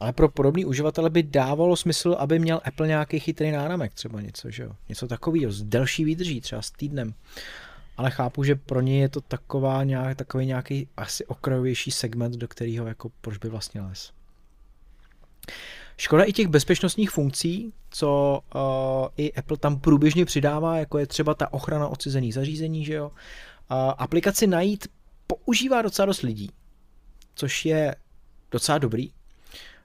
[0.00, 4.50] Ale pro podobný uživatele by dávalo smysl, aby měl Apple nějaký chytrý náramek, třeba něco,
[4.50, 4.72] že jo?
[4.88, 7.14] Něco takového, s delší výdrží, třeba s týdnem
[7.96, 12.48] ale chápu, že pro ně je to taková nějak, takový nějaký asi okrajovější segment, do
[12.48, 14.12] kterého jako proč by vlastně les.
[15.96, 18.60] Škoda i těch bezpečnostních funkcí, co uh,
[19.16, 23.06] i Apple tam průběžně přidává, jako je třeba ta ochrana odcizených zařízení, že jo.
[23.08, 23.12] Uh,
[23.98, 24.88] aplikaci najít
[25.26, 26.50] používá docela dost lidí,
[27.34, 27.96] což je
[28.50, 29.10] docela dobrý.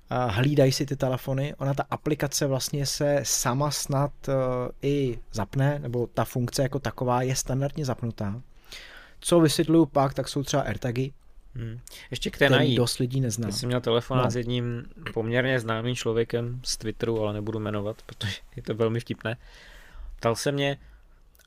[0.09, 4.33] Hlídají si ty telefony, ona ta aplikace vlastně se sama snad uh,
[4.81, 8.41] i zapne, nebo ta funkce jako taková je standardně zapnutá.
[9.19, 11.11] Co vysvětluju pak, tak jsou třeba AirTagy,
[11.57, 11.79] Hmm.
[12.11, 12.75] Ještě k té nají.
[12.75, 13.47] dost lidí nezná.
[13.47, 14.31] Já jsem měl telefon no.
[14.31, 19.37] s jedním poměrně známým člověkem z Twitteru, ale nebudu jmenovat, protože je to velmi vtipné.
[20.15, 20.77] Ptal se mě,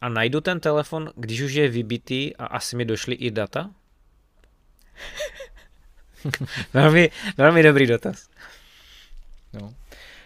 [0.00, 3.70] a najdu ten telefon, když už je vybitý a asi mi došly i data?
[6.74, 8.28] velmi, velmi dobrý dotaz.
[9.52, 9.74] No.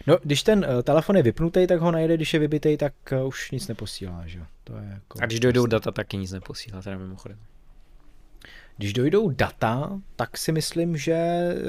[0.07, 3.27] No, když ten uh, telefon je vypnutý, tak ho najde, když je vybitý, tak uh,
[3.27, 5.19] už nic neposílá, že To je jako...
[5.21, 7.37] A když dojdou data, taky nic neposílá, teda mimochodem.
[8.77, 11.13] Když dojdou data, tak si myslím, že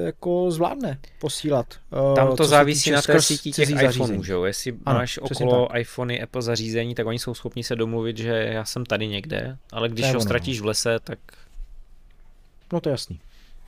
[0.05, 1.67] jako zvládne posílat.
[2.13, 4.45] Eh, Tam to závisí na té síti těch iPhoneů, že jo?
[4.45, 5.81] Jestli ano, máš okolo tak.
[5.81, 9.89] iPhony Apple zařízení, tak oni jsou schopni se domluvit, že já jsem tady někde, ale
[9.89, 10.21] když ho no.
[10.21, 11.19] ztratíš v lese, tak...
[12.73, 13.21] No to je jasný,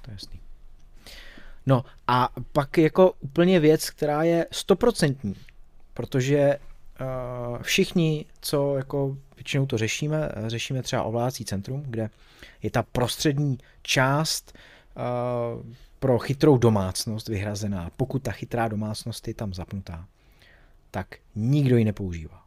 [0.03, 0.41] to je jasný.
[1.69, 5.35] No a pak jako úplně věc, která je stoprocentní,
[5.95, 12.11] protože uh, všichni, co jako většinou to řešíme, řešíme třeba ovládací centrum, kde
[12.63, 14.53] je ta prostřední část
[14.97, 15.63] uh,
[15.99, 17.91] pro chytrou domácnost vyhrazená.
[17.97, 20.07] Pokud ta chytrá domácnost je tam zapnutá,
[20.91, 22.43] tak nikdo ji nepoužívá.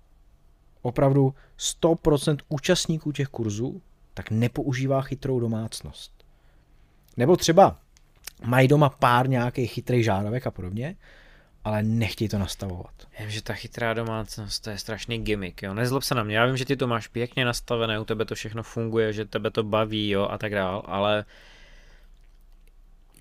[0.82, 3.82] Opravdu 100% účastníků těch kurzů
[4.13, 6.11] tak nepoužívá chytrou domácnost.
[7.17, 7.78] Nebo třeba
[8.46, 10.96] mají doma pár nějakých chytrých žárovek a podobně,
[11.64, 12.94] ale nechtějí to nastavovat.
[13.20, 15.74] Vím, že ta chytrá domácnost, to je strašný gimmick, jo.
[15.74, 18.36] Nezlob se na mě, já vím, že ty to máš pěkně nastavené, u tebe to
[18.36, 21.26] všechno funguje, že tebe to baví, jo, a tak dál, ale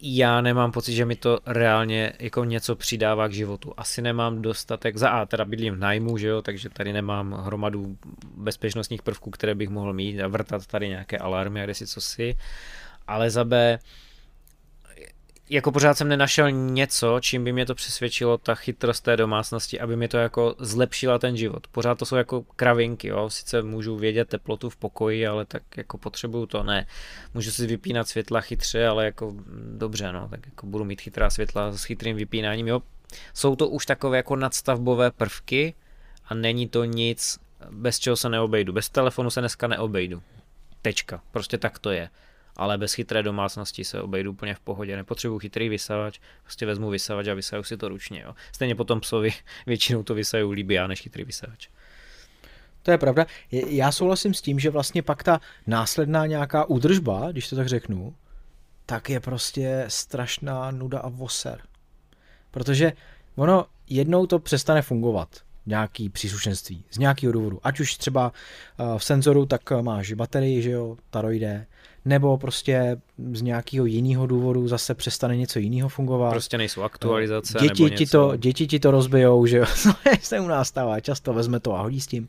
[0.03, 3.75] já nemám pocit, že mi to reálně jako něco přidává k životu.
[3.77, 7.97] Asi nemám dostatek, za A teda bydlím v nájmu, že jo, takže tady nemám hromadu
[8.37, 12.01] bezpečnostních prvků, které bych mohl mít a vrtat tady nějaké alarmy a kde si co
[12.01, 12.37] si,
[13.07, 13.79] ale za B
[15.51, 19.97] jako pořád jsem nenašel něco, čím by mě to přesvědčilo, ta chytrost té domácnosti, aby
[19.97, 21.67] mi to jako zlepšila ten život.
[21.67, 25.99] Pořád to jsou jako kravinky, jo, sice můžu vědět teplotu v pokoji, ale tak jako
[25.99, 26.87] potřebuju to, ne.
[27.35, 31.31] Můžu si vypínat světla chytře, ale jako mm, dobře, no, tak jako budu mít chytrá
[31.31, 32.83] světla s chytrým vypínáním, jo.
[33.35, 35.75] Jsou to už takové jako nadstavbové prvky
[36.25, 37.39] a není to nic,
[37.71, 38.73] bez čeho se neobejdu.
[38.73, 40.23] Bez telefonu se dneska neobejdu.
[40.83, 41.23] Tečka.
[41.31, 42.11] Prostě tak to je
[42.57, 44.97] ale bez chytré domácnosti se obejdu úplně v pohodě.
[44.97, 48.21] Nepotřebuji chytrý vysavač, prostě vezmu vysavač a vysaju si to ručně.
[48.21, 48.35] Jo.
[48.53, 49.31] Stejně potom psovi
[49.67, 51.69] většinou to vysaju líbí já než chytrý vysavač.
[52.83, 53.27] To je pravda.
[53.51, 58.15] Já souhlasím s tím, že vlastně pak ta následná nějaká údržba, když to tak řeknu,
[58.87, 61.61] tak je prostě strašná nuda a voser.
[62.51, 62.93] Protože
[63.37, 65.29] ono jednou to přestane fungovat
[65.67, 67.61] nějaký příslušenství z nějakého důvodu.
[67.63, 71.21] Ať už třeba eh, v senzoru, tak máš baterii, že jo, ta
[72.05, 73.01] nebo prostě
[73.33, 76.31] z nějakého jiného důvodu zase přestane něco jiného fungovat.
[76.31, 77.59] Prostě nejsou aktualizace.
[77.61, 79.67] Děti, nebo ti, to, děti ti to rozbijou, že jo,
[80.21, 82.29] se u nás stává, často vezme to a hodí s tím.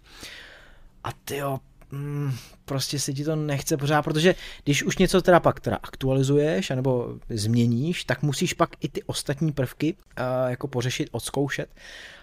[1.04, 1.60] A ty jo,
[1.92, 2.32] mm,
[2.66, 7.16] prostě si ti to nechce pořád, protože když už něco teda pak teda aktualizuješ anebo
[7.30, 11.70] změníš, tak musíš pak i ty ostatní prvky uh, jako pořešit, odzkoušet,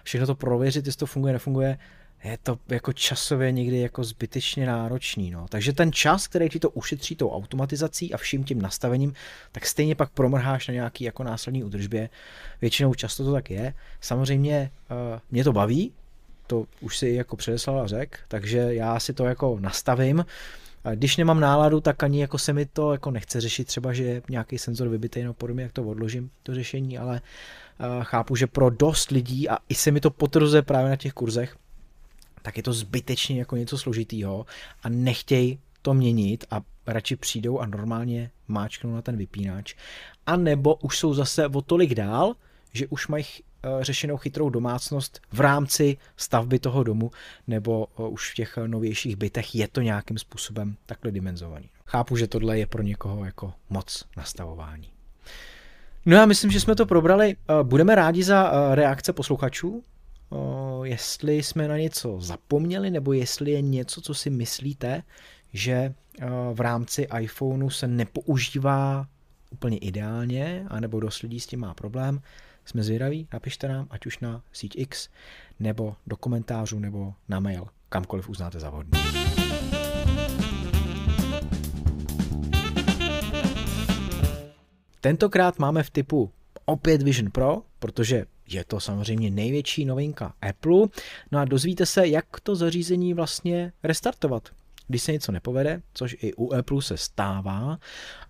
[0.03, 1.77] všechno to prověřit, jestli to funguje, nefunguje
[2.23, 5.31] je to jako časově někdy jako zbytečně náročný.
[5.31, 5.45] No.
[5.49, 9.13] Takže ten čas, který ti to ušetří tou automatizací a vším tím nastavením,
[9.51, 12.09] tak stejně pak promrháš na nějaký jako následný udržbě.
[12.61, 13.73] Většinou často to tak je.
[14.01, 15.91] Samozřejmě uh, mě to baví,
[16.47, 20.25] to už si jako předeslal a řek, takže já si to jako nastavím.
[20.95, 24.21] Když nemám náladu, tak ani jako se mi to jako nechce řešit třeba, že je
[24.29, 27.21] nějaký senzor vybitý no podobně, jak to odložím, to řešení, ale
[27.79, 31.13] uh, chápu, že pro dost lidí a i se mi to potvrzuje právě na těch
[31.13, 31.55] kurzech,
[32.41, 34.45] tak je to zbytečně jako něco složitýho
[34.83, 39.75] a nechtěj to měnit a radši přijdou a normálně máčknou na ten vypínač.
[40.25, 42.35] A nebo už jsou zase o tolik dál,
[42.73, 47.11] že už mají eh, řešenou chytrou domácnost v rámci stavby toho domu,
[47.47, 51.69] nebo eh, už v těch novějších bytech je to nějakým způsobem takhle dimenzovaný.
[51.85, 54.89] Chápu, že tohle je pro někoho jako moc nastavování.
[56.05, 57.35] No já myslím, že jsme to probrali.
[57.35, 59.83] Eh, budeme rádi za reakce posluchačů,
[60.83, 65.03] jestli jsme na něco zapomněli, nebo jestli je něco, co si myslíte,
[65.53, 65.93] že
[66.53, 69.07] v rámci iPhoneu se nepoužívá
[69.51, 72.21] úplně ideálně, anebo dost lidí s tím má problém.
[72.65, 75.09] Jsme zvědaví, napište nám, ať už na síť X,
[75.59, 78.99] nebo do komentářů, nebo na mail, kamkoliv uznáte za vhodný.
[85.01, 86.31] Tentokrát máme v typu
[86.65, 90.87] opět Vision Pro, protože je to samozřejmě největší novinka Apple.
[91.31, 94.49] No a dozvíte se, jak to zařízení vlastně restartovat.
[94.87, 97.79] Když se něco nepovede, což i u Apple se stává,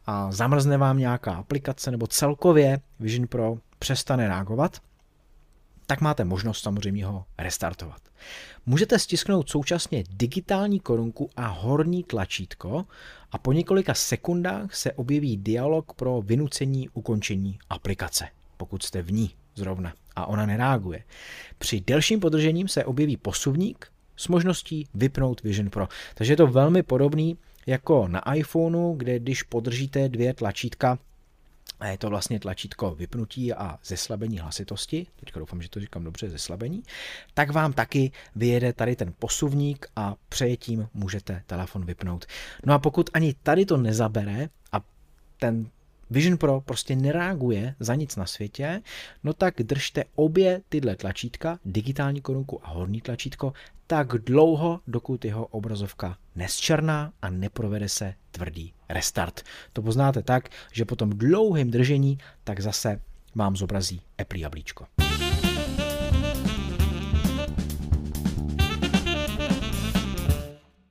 [0.06, 4.78] a zamrzne vám nějaká aplikace nebo celkově Vision Pro přestane reagovat,
[5.88, 8.02] tak máte možnost samozřejmě ho restartovat.
[8.66, 12.86] Můžete stisknout současně digitální korunku a horní tlačítko
[13.32, 19.32] a po několika sekundách se objeví dialog pro vynucení ukončení aplikace, pokud jste v ní
[19.60, 21.04] zrovna a ona nereaguje.
[21.58, 25.88] Při delším podržením se objeví posuvník s možností vypnout Vision Pro.
[26.16, 27.38] Takže je to velmi podobný
[27.68, 30.98] jako na iPhoneu, kde když podržíte dvě tlačítka,
[31.80, 36.30] a je to vlastně tlačítko vypnutí a zeslabení hlasitosti, teďka doufám, že to říkám dobře,
[36.30, 36.84] zeslabení,
[37.34, 42.26] tak vám taky vyjede tady ten posuvník a přejetím můžete telefon vypnout.
[42.66, 44.82] No a pokud ani tady to nezabere a
[45.40, 45.70] ten
[46.10, 48.82] Vision Pro prostě nereaguje za nic na světě,
[49.24, 53.54] no tak držte obě tyhle tlačítka, digitální korunku a horní tlačítko,
[53.88, 59.42] tak dlouho, dokud jeho obrazovka nesčerná a neprovede se tvrdý restart.
[59.74, 63.02] To poznáte tak, že po tom dlouhém držení tak zase
[63.36, 64.86] vám zobrazí Apple jablíčko.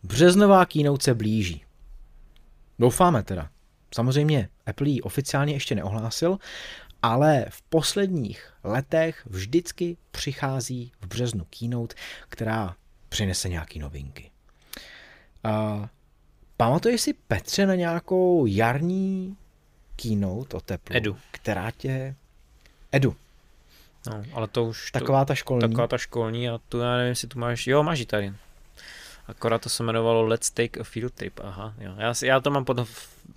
[0.03, 1.65] Březnová keynote blíží.
[2.79, 3.51] Doufáme teda.
[3.95, 6.39] Samozřejmě Apple ji oficiálně ještě neohlásil,
[7.03, 11.95] ale v posledních letech vždycky přichází v březnu keynote,
[12.29, 12.77] která
[13.09, 14.31] přinese nějaké novinky.
[15.45, 15.89] A
[16.57, 19.37] pamatuješ si, Petře, na nějakou jarní
[19.97, 20.97] keynote o teplu?
[20.97, 21.17] Edu.
[21.31, 22.15] Která tě...
[22.93, 23.17] Edu.
[24.07, 24.91] No, ale to už...
[24.91, 25.61] Taková ta školní.
[25.61, 27.67] Taková ta školní a tu já nevím, jestli tu máš...
[27.67, 28.35] Jo, máš ji tady.
[29.29, 31.95] Akorát to se jmenovalo Let's Take a Field Trip, aha, jo.
[31.97, 32.87] Já, já to mám potom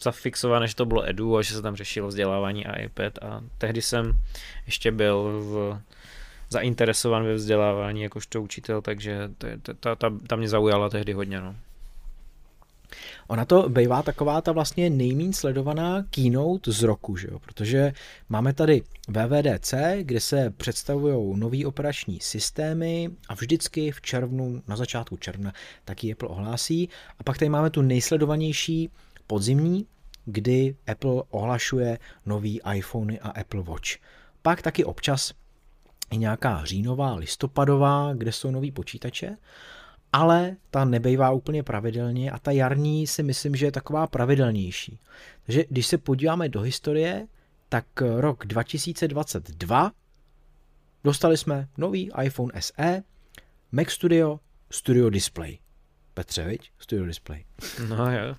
[0.02, 3.82] zafixované, že to bylo Edu a že se tam řešilo vzdělávání a iPad a tehdy
[3.82, 4.14] jsem
[4.66, 5.82] ještě byl v,
[6.50, 9.48] zainteresovan ve vzdělávání jakožto učitel, takže ta,
[9.80, 11.56] ta, ta, ta mě zaujala tehdy hodně, no.
[13.28, 17.40] Ona to bývá taková ta vlastně nejméně sledovaná keynote z roku, že jo?
[17.40, 17.94] protože
[18.30, 25.18] máme tady VVDC, kde se představují nový operační systémy a vždycky v červnu, na začátku
[25.18, 25.54] června,
[25.86, 26.90] taky Apple ohlásí.
[27.20, 28.90] A pak tady máme tu nejsledovanější
[29.28, 29.86] podzimní,
[30.26, 33.90] kdy Apple ohlašuje nový iPhony a Apple Watch.
[34.42, 35.34] Pak taky občas
[36.12, 39.38] i nějaká říjnová, listopadová, kde jsou nový počítače
[40.14, 45.00] ale ta nebejvá úplně pravidelně a ta jarní si myslím, že je taková pravidelnější.
[45.46, 47.28] Takže když se podíváme do historie,
[47.70, 47.86] tak
[48.18, 49.92] rok 2022
[51.04, 53.04] dostali jsme nový iPhone SE,
[53.72, 54.40] Mac Studio,
[54.72, 55.58] Studio Display.
[56.14, 56.72] Petře, viď?
[56.80, 57.44] Studio Display.
[57.88, 58.36] No jo,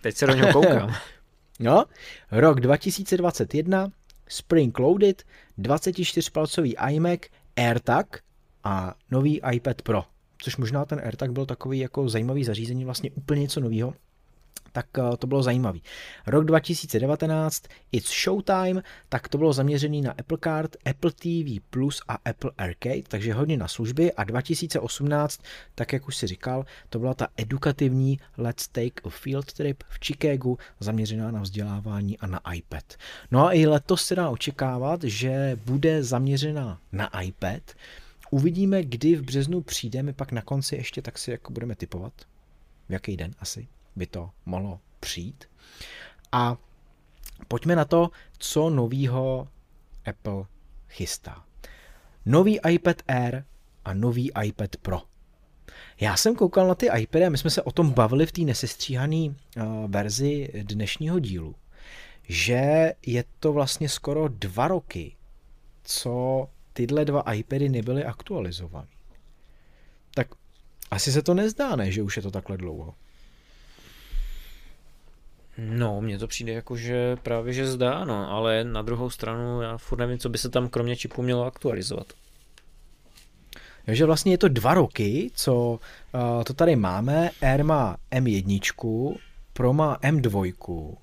[0.00, 0.94] teď se do něho koukám.
[1.60, 1.84] no,
[2.30, 3.92] rok 2021,
[4.28, 5.24] Spring Loaded,
[5.58, 7.20] 24-palcový iMac,
[7.56, 8.20] AirTag
[8.64, 10.04] a nový iPad Pro
[10.38, 13.94] což možná ten AirTag byl takový jako zajímavý zařízení, vlastně úplně něco nového,
[14.76, 15.82] tak eh, to bylo zajímavý.
[16.26, 17.62] Rok 2019,
[17.92, 23.02] It's Showtime, tak to bylo zaměřený na Apple Card, Apple TV Plus a Apple Arcade,
[23.08, 25.40] takže hodně na služby a 2018,
[25.74, 29.98] tak jak už si říkal, to byla ta edukativní Let's Take a Field Trip v
[30.04, 32.84] Chicagu, zaměřená na vzdělávání a na iPad.
[33.30, 37.62] No a i letos se dá očekávat, že bude zaměřená na iPad,
[38.30, 42.12] Uvidíme, kdy v březnu přijde, my pak na konci ještě tak si jako budeme typovat,
[42.88, 45.44] v jaký den asi by to mohlo přijít.
[46.32, 46.56] A
[47.48, 49.48] pojďme na to, co novýho
[50.06, 50.44] Apple
[50.88, 51.44] chystá.
[52.26, 53.44] Nový iPad Air
[53.84, 55.02] a nový iPad Pro.
[56.00, 58.40] Já jsem koukal na ty iPady a my jsme se o tom bavili v té
[58.40, 59.34] nesestříhané uh,
[59.86, 61.54] verzi dnešního dílu,
[62.22, 65.16] že je to vlastně skoro dva roky,
[65.82, 68.88] co tyhle dva iPady nebyly aktualizované.
[70.14, 70.28] Tak
[70.90, 72.94] asi se to nezdá, ne, že už je to takhle dlouho.
[75.58, 79.78] No, mně to přijde jako, že právě že zdá, no, ale na druhou stranu já
[79.78, 82.12] furt nevím, co by se tam kromě čipu mělo aktualizovat.
[83.86, 85.80] Takže vlastně je to dva roky, co
[86.14, 87.30] uh, to tady máme.
[87.42, 89.16] Air má M1,
[89.52, 90.96] Pro má M2.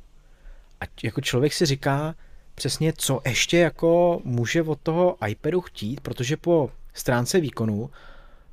[0.82, 2.16] A jako člověk si říká,
[2.56, 7.90] přesně, co ještě jako může od toho iPadu chtít, protože po stránce výkonu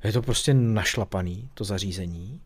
[0.03, 2.41] je to prostě našlapaný, to zařízení.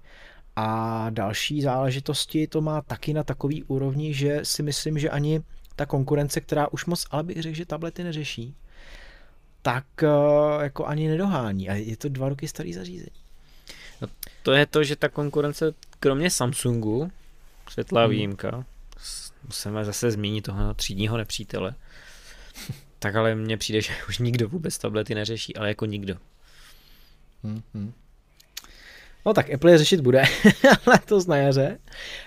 [0.55, 5.41] A další záležitosti to má taky na takový úrovni, že si myslím, že ani
[5.75, 8.55] ta konkurence, která už moc, ale bych řekl, že tablety neřeší,
[9.61, 10.07] tak eh,
[10.63, 11.69] jako ani nedohání.
[11.69, 13.25] A je to dva roky starý zařízení.
[14.01, 14.07] No,
[14.43, 17.11] to je to, že ta konkurence, kromě Samsungu,
[17.69, 18.11] světlá hmm.
[18.11, 18.65] výjimka,
[19.45, 21.75] musíme zase zmínit toho třídního nepřítele.
[22.99, 26.15] Tak ale mně přijde, že už nikdo vůbec tablety neřeší, ale jako nikdo.
[27.43, 27.93] Hmm.
[29.25, 30.23] No tak Apple je řešit bude
[30.87, 31.79] letos na jaře,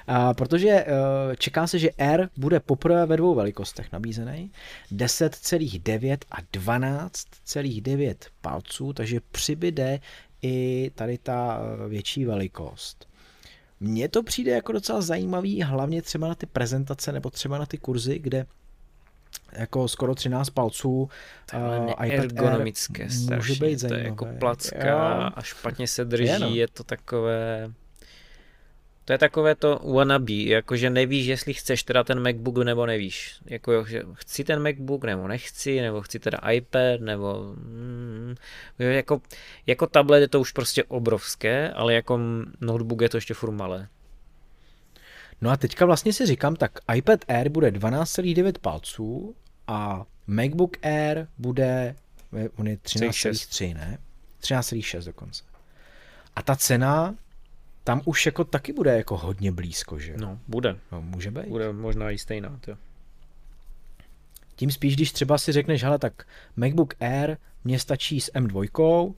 [0.06, 4.52] a protože uh, čeká se, že Air bude poprvé ve dvou velikostech nabízený,
[4.92, 10.00] 10,9 a 12,9 palců, takže přibyde
[10.42, 13.07] i tady ta eh, větší velikost.
[13.80, 17.78] Mně to přijde jako docela zajímavý, hlavně třeba na ty prezentace nebo třeba na ty
[17.78, 18.46] kurzy, kde
[19.52, 24.02] jako skoro 13 palců uh, iPad ergonomické Air strašně, může být zajímavé.
[24.02, 24.98] To je jako placka jo.
[25.34, 26.48] a špatně se drží, je, no.
[26.48, 27.72] je to takové
[29.08, 33.40] to je takové to wannabe, jakože nevíš, jestli chceš teda ten MacBook nebo nevíš.
[33.46, 38.34] Jako, že chci ten MacBook nebo nechci, nebo chci teda iPad, nebo mm,
[38.78, 39.20] jako,
[39.66, 42.20] jako tablet je to už prostě obrovské, ale jako
[42.60, 43.88] notebook je to ještě furt malé.
[45.40, 49.36] No a teďka vlastně si říkám, tak iPad Air bude 12,9 palců
[49.66, 51.94] a MacBook Air bude,
[52.56, 53.98] on je 13,3, ne?
[54.40, 55.44] 13,6 dokonce.
[56.36, 57.14] A ta cena
[57.88, 60.14] tam už jako taky bude jako hodně blízko, že?
[60.16, 60.76] No, bude.
[60.92, 61.48] No, může být.
[61.48, 62.76] Bude možná i stejná, jo.
[64.56, 66.26] Tím spíš, když třeba si řekneš, hele, tak
[66.56, 69.14] MacBook Air mě stačí s M2,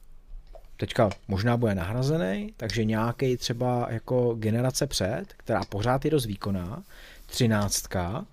[0.76, 6.82] teďka možná bude nahrazený, takže nějaký třeba jako generace před, která pořád je dost výkonná,
[7.26, 8.26] třináctka,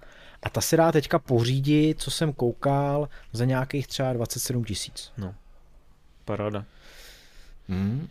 [0.43, 5.11] a ta se dá teďka pořídit, co jsem koukal, za nějakých třeba 27 tisíc.
[5.17, 5.35] No,
[6.25, 6.65] paráda.
[7.69, 8.07] Hmm.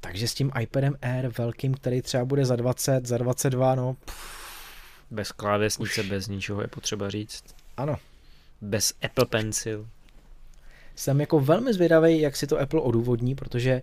[0.00, 3.96] Takže s tím iPadem Air velkým, který třeba bude za 20, za 22, no.
[4.04, 4.48] Pff,
[5.10, 6.08] bez klávesnice, už.
[6.08, 7.44] bez ničeho je potřeba říct.
[7.76, 7.96] Ano.
[8.60, 9.86] Bez Apple Pencil.
[10.94, 13.82] Jsem jako velmi zvědavý, jak si to Apple odůvodní, protože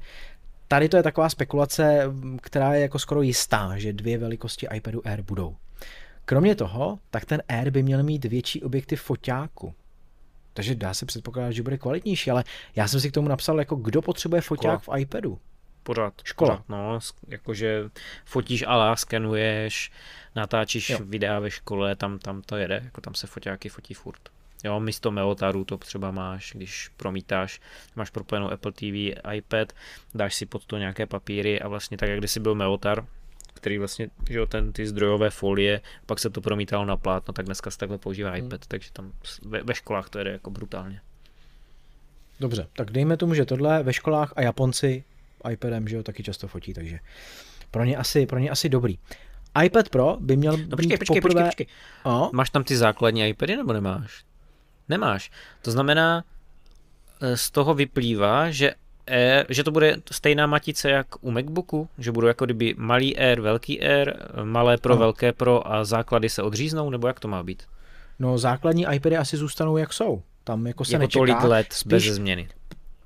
[0.68, 2.04] tady to je taková spekulace,
[2.42, 5.56] která je jako skoro jistá, že dvě velikosti iPadu Air budou.
[6.26, 9.74] Kromě toho, tak ten Air by měl mít větší objektiv foťáku.
[10.54, 12.44] Takže dá se předpokládat, že bude kvalitnější, ale
[12.76, 15.40] já jsem si k tomu napsal, jako kdo potřebuje foťák v iPadu.
[15.86, 16.14] Pořád.
[16.24, 16.56] Škola.
[16.56, 17.90] Pořád, no, jakože
[18.26, 19.92] fotíš ala, skenuješ,
[20.36, 21.00] natáčíš jo.
[21.02, 24.20] videa ve škole, tam, tam to jede, jako tam se foťáky fotí furt.
[24.64, 27.62] Jo, místo Meotaru to třeba máš, když promítáš,
[27.96, 29.74] máš propojenou Apple TV, iPad,
[30.16, 33.06] dáš si pod to nějaké papíry a vlastně tak, jak kdysi byl Meotar,
[33.54, 37.46] který vlastně, že jo, ten, ty zdrojové folie, pak se to promítalo na plátno, tak
[37.46, 38.46] dneska se takhle používá hmm.
[38.46, 39.12] iPad, takže tam
[39.46, 41.02] ve, ve školách to jede jako brutálně.
[42.40, 45.04] Dobře, tak dejme tomu, že tohle ve školách a Japonci
[45.52, 47.00] iPadem, že jo, taky často fotí, takže
[47.72, 48.98] pro ně asi, pro ně asi dobrý.
[49.64, 51.44] iPad Pro by měl no, počkej, být počkej, poprvé...
[51.46, 52.12] Počkej, počkej.
[52.12, 52.30] O?
[52.34, 54.24] Máš tam ty základní iPady nebo nemáš?
[54.90, 55.32] Nemáš.
[55.62, 56.24] To znamená,
[57.22, 58.74] e, z toho vyplývá, že
[59.08, 63.42] E, že to bude stejná matice jak u MacBooku, že budou jako kdyby malý Air,
[63.42, 65.00] velký Air, malé Pro, ano.
[65.00, 67.64] velké Pro a základy se odříznou, nebo jak to má být?
[68.20, 70.22] No základní iPady asi zůstanou jak jsou.
[70.44, 71.20] Tam jako se jako nečeká.
[71.20, 72.48] tolik let Spíš, bez změny.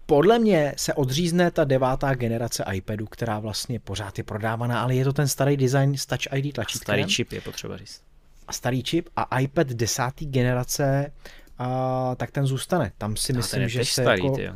[0.10, 5.04] Podle mě se odřízne ta devátá generace iPadu, která vlastně pořád je prodávaná, ale je
[5.04, 6.84] to ten starý design s Touch ID tlačítkem.
[6.84, 8.02] Starý čip je potřeba říct.
[8.48, 11.12] A starý čip a iPad desátý generace,
[11.58, 12.92] a, tak ten zůstane.
[12.98, 14.36] Tam si a myslím, že se starý, jako...
[14.36, 14.54] Tyjo.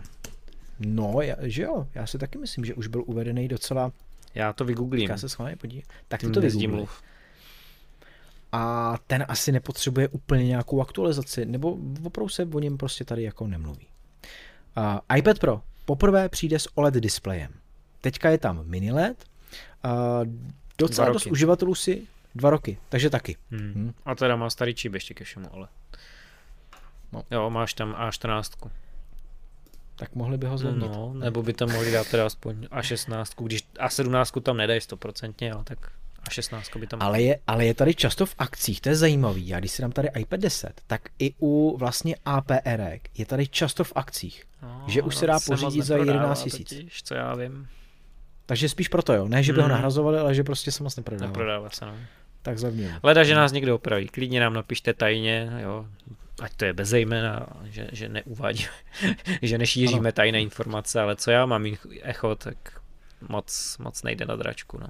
[0.80, 3.92] No, já, že jo, já si taky myslím, že už byl uvedený docela...
[4.36, 5.10] Já to vygooglím.
[5.10, 5.84] Já se schválně podívám.
[6.08, 6.88] Tak ty to vygooglím.
[8.52, 13.48] A ten asi nepotřebuje úplně nějakou aktualizaci, nebo opravdu se o něm prostě tady jako
[13.48, 13.88] nemluví.
[14.78, 17.54] Uh, iPad Pro poprvé přijde s OLED displejem.
[18.02, 19.26] Teďka je tam mini LED.
[19.86, 19.92] Uh,
[20.78, 23.38] docela dost uživatelů si dva roky, takže taky.
[23.52, 23.74] Hmm.
[23.74, 23.94] Hmm.
[24.06, 25.68] A teda má starý čip ještě ke všemu, ale.
[27.12, 27.24] No.
[27.32, 28.70] Jo, máš tam A14.
[29.96, 30.92] Tak mohli by ho zlomit.
[30.92, 35.64] No, nebo by tam mohli dát teda aspoň A16, když A17 tam nedají stoprocentně, ale
[35.64, 35.92] tak
[36.28, 37.02] a 16 by tam...
[37.02, 39.48] Ale je, ale je tady často v akcích, to je zajímavý.
[39.48, 42.82] Já když si dám tady iPad 10, tak i u vlastně APR
[43.18, 44.44] je tady často v akcích.
[44.62, 46.74] No, že už no, se dá pořídit za 11 tisíc.
[47.04, 47.68] Co já vím.
[48.46, 49.64] Takže spíš proto jo, ne že by hmm.
[49.64, 51.28] ho nahrazovali, ale že prostě se moc neprodává.
[51.28, 51.96] Neprodává se, no.
[52.42, 53.00] Tak za mě.
[53.04, 54.08] Leda, že nás někdo opraví.
[54.08, 55.86] Klidně nám napište tajně, jo,
[56.40, 58.70] ať to je bez zejména, že, že neuvádíme,
[59.42, 60.12] že nešíříme ano.
[60.12, 61.66] tajné informace, ale co já mám
[62.02, 62.82] echo, tak
[63.30, 64.88] moc, moc nejde na dračku, no.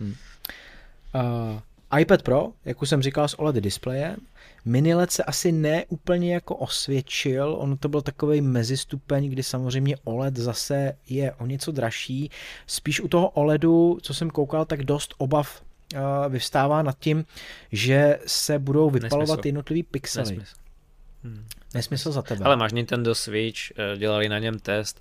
[0.00, 0.14] Hmm.
[1.14, 4.16] Uh, iPad Pro, jak už jsem říkal, s OLED displejem.
[4.64, 9.96] Mini LED se asi ne úplně jako osvědčil, on to byl takový mezistupeň, kdy samozřejmě
[10.04, 12.30] OLED zase je o něco dražší.
[12.66, 15.62] Spíš u toho OLEDu, co jsem koukal, tak dost obav
[15.94, 17.24] uh, vyvstává nad tím,
[17.72, 19.48] že se budou vypalovat Nesmysl.
[19.48, 20.30] jednotlivý pixely.
[20.30, 20.54] Nesmysl.
[21.24, 21.44] Hmm.
[21.74, 22.44] Nesmysl za tebe.
[22.44, 25.00] Ale máš Nintendo Switch, eh, dělali na něm test,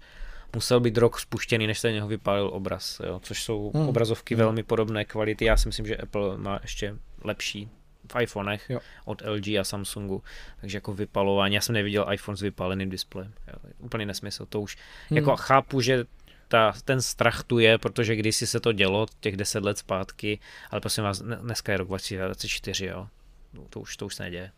[0.55, 3.19] musel být rok spuštěný, než se něho vypálil obraz, jo?
[3.23, 3.89] což jsou hmm.
[3.89, 4.39] obrazovky hmm.
[4.39, 5.45] velmi podobné kvality.
[5.45, 7.69] Já si myslím, že Apple má ještě lepší
[8.17, 8.79] v iPhonech Jo.
[9.05, 10.23] od LG a Samsungu,
[10.61, 13.33] takže jako vypalování, já jsem neviděl iPhone s vypaleným displejem,
[13.79, 14.77] úplný nesmysl, to už,
[15.09, 15.17] Hmm.
[15.17, 16.05] jako chápu, že
[16.47, 20.39] ta, ten strach tu je, protože kdysi se to dělo těch 10 let zpátky,
[20.71, 23.07] ale prosím vás, dne- dneska je rok 2024, jo,
[23.53, 24.51] No, to už, to už se neděje,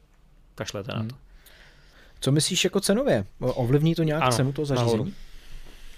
[0.55, 1.07] kašlete na Hmm.
[1.09, 1.15] to.
[2.19, 3.25] Co myslíš jako cenově?
[3.39, 4.91] Ovlivní to nějak Ano, cenu toho zařízení?
[4.97, 5.11] nahoru.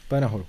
[0.07, 0.45] Pojď nahoru.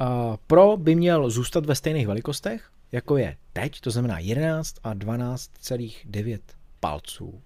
[0.00, 4.94] Uh, Pro by měl zůstat ve stejných velikostech, jako je teď, to znamená 11 a
[4.94, 6.38] 12,9
[6.80, 7.40] palců.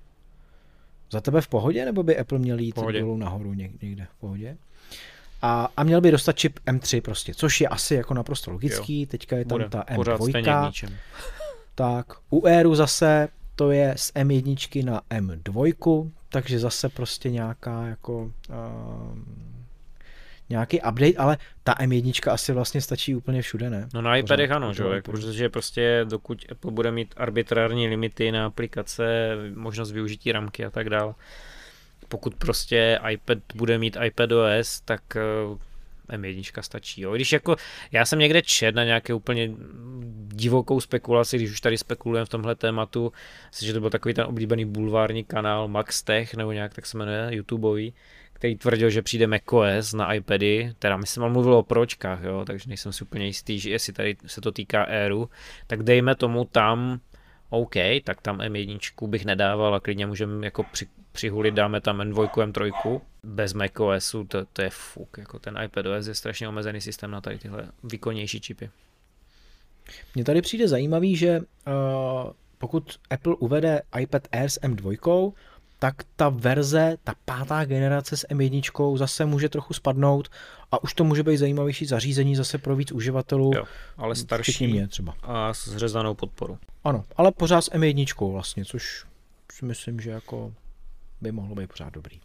[1.13, 3.01] Za tebe v pohodě, nebo by Apple měl jít Pohodě.
[3.01, 4.57] dolů nahoru něk- někde v pohodě?
[5.43, 9.37] A, a měl by dostat čip M3 prostě, což je asi jako naprosto logický, teďka
[9.37, 10.97] je tam Bude ta pořád stejně k M2, ničem.
[11.75, 18.23] tak u Airu zase to je z M1 na M2, takže zase prostě nějaká jako
[18.23, 19.19] uh,
[20.51, 23.89] nějaký update, ale ta M1 asi vlastně stačí úplně všude, ne?
[23.95, 24.83] No na iPadech ano, že?
[24.83, 30.65] jo, jako, protože prostě dokud Apple bude mít arbitrární limity na aplikace, možnost využití ramky
[30.65, 31.15] a tak dále,
[32.09, 37.01] pokud prostě iPad bude mít iPadOS, tak eh, M1 stačí.
[37.01, 37.15] Jo.
[37.15, 37.57] Když jako,
[37.93, 39.51] já jsem někde čet na nějaké úplně
[40.29, 43.13] divokou spekulaci, když už tady spekulujeme v tomhle tématu,
[43.63, 47.29] že to byl takový ten oblíbený bulvární kanál Max Tech, nebo nějak tak se jmenuje,
[47.31, 47.95] YouTubeový,
[48.41, 52.69] který tvrdil, že přijde macOS na iPady, teda myslím, on mluvil o pročkách, jo, takže
[52.69, 55.31] nejsem si úplně jistý, že jestli tady se to týká Airu,
[55.67, 57.01] tak dejme tomu tam
[57.51, 57.75] OK,
[58.05, 63.01] tak tam M1 bych nedával a klidně můžeme jako při, přihulit, dáme tam M2, M3,
[63.23, 67.39] bez macOSu, to, to je fuk, jako ten iPadOS je strašně omezený systém na tady
[67.39, 68.71] tyhle výkonnější čipy.
[70.15, 71.45] Mně tady přijde zajímavý, že uh,
[72.59, 75.33] pokud Apple uvede iPad Air s M2,
[75.83, 80.29] tak ta verze, ta pátá generace s M1 zase může trochu spadnout
[80.73, 83.65] a už to může být zajímavější zařízení zase pro víc uživatelů, Jo,
[83.97, 85.15] ale starší mě třeba.
[85.23, 86.59] a s zřezanou podporou.
[86.85, 89.05] Ano, ale pořád s M1 vlastně, což
[89.53, 90.55] si myslím, že jako
[91.21, 92.21] by mohlo být pořád dobrý.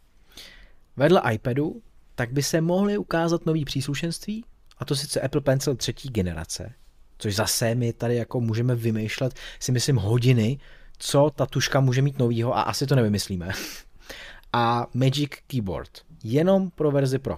[0.97, 1.81] Vedle iPadu
[2.15, 4.45] tak by se mohly ukázat nový příslušenství,
[4.77, 6.73] a to sice Apple Pencil třetí generace,
[7.17, 10.59] což zase my tady jako můžeme vymýšlet, si myslím, hodiny,
[10.97, 13.51] co ta tuška může mít novýho a asi to nevymyslíme.
[14.53, 15.89] A Magic Keyboard,
[16.23, 17.37] jenom pro verzi Pro.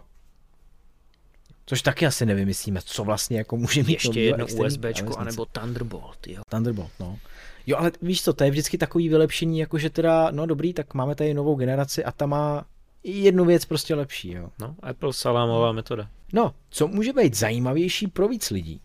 [1.66, 6.28] Což taky asi nevymyslíme, co vlastně jako může mít Ještě jedno externí USBčko, anebo Thunderbolt,
[6.28, 6.42] jo.
[6.50, 7.20] Thunderbolt, no.
[7.68, 10.94] Jo, ale víš co, to je vždycky takový vylepšení, jako že teda, no dobrý, tak
[10.94, 12.66] máme tady novou generaci a ta má
[13.04, 14.50] jednu věc prostě lepší, jo.
[14.60, 16.10] No, Apple salámová metoda.
[16.34, 18.82] No, co může být zajímavější pro víc lidí,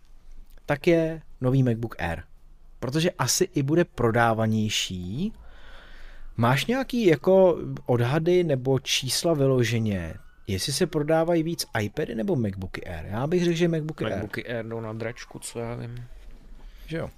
[0.65, 2.23] tak je nový MacBook Air.
[2.83, 5.33] Protože asi i bude prodávanější.
[6.37, 10.13] Máš nějaký jako odhady nebo čísla vyloženě,
[10.47, 13.05] jestli se prodávají víc iPady nebo MacBooky Air?
[13.05, 14.13] Já bych řekl, že MacBooky Air.
[14.13, 16.03] MacBooky Air jdou na dračku, co já vím.
[16.87, 17.09] Že jo.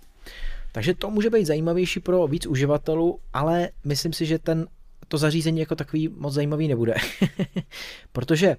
[0.72, 4.68] Takže to může být zajímavější pro víc uživatelů, ale myslím si, že ten,
[5.08, 6.94] to zařízení jako takový moc zajímavý nebude.
[8.12, 8.58] Protože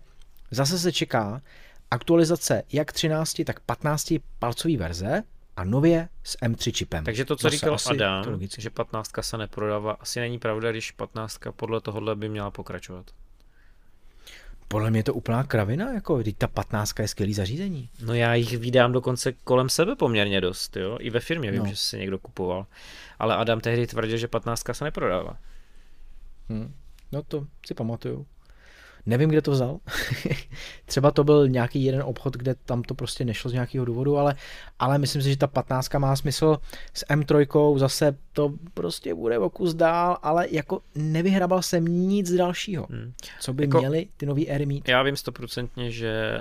[0.50, 1.42] zase se čeká
[1.90, 5.22] aktualizace jak 13, tak 15 palcový verze
[5.56, 7.04] a nově s M3 čipem.
[7.04, 8.62] Takže to, co říkal asi Adam, to logicky.
[8.62, 13.06] že 15 se neprodává, asi není pravda, když 15 podle tohohle by měla pokračovat.
[14.68, 17.90] Podle mě je to úplná kravina, jako teď ta 15 je skvělý zařízení.
[18.02, 20.98] No já jich vydám dokonce kolem sebe poměrně dost, jo.
[21.00, 21.66] I ve firmě vím, No.
[21.68, 22.66] že si někdo kupoval.
[23.18, 25.38] Ale Adam tehdy tvrdil, že 15 se neprodává.
[26.48, 26.74] Hm.
[27.12, 28.26] No to si pamatuju.
[29.06, 29.78] Nevím, kde to vzal.
[30.86, 34.34] Třeba to byl nějaký jeden obchod, kde tam to prostě nešlo z nějakého důvodu, ale,
[34.78, 36.56] ale myslím si, že ta 15 má smysl.
[36.94, 42.86] S M3 zase to prostě bude o kus dál, ale jako nevyhrabal jsem nic dalšího,
[42.90, 43.12] Hm.
[43.40, 44.88] co by Jako- měli ty nový éry mít.
[44.88, 46.40] Já vím stoprocentně, že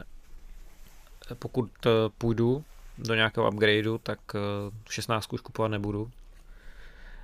[1.40, 2.64] pokud eh, půjdu
[2.98, 4.40] do nějakého upgradeu, tak eh,
[4.90, 6.10] 16 už kupovat nebudu.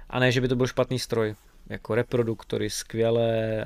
[0.10, 1.36] A ne, že by to byl špatný stroj.
[1.70, 3.66] Jako reproduktory skvělé,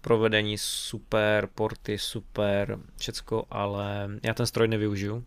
[0.00, 5.24] provedení super, porty super, všecko, ale já ten stroj nevyužiju.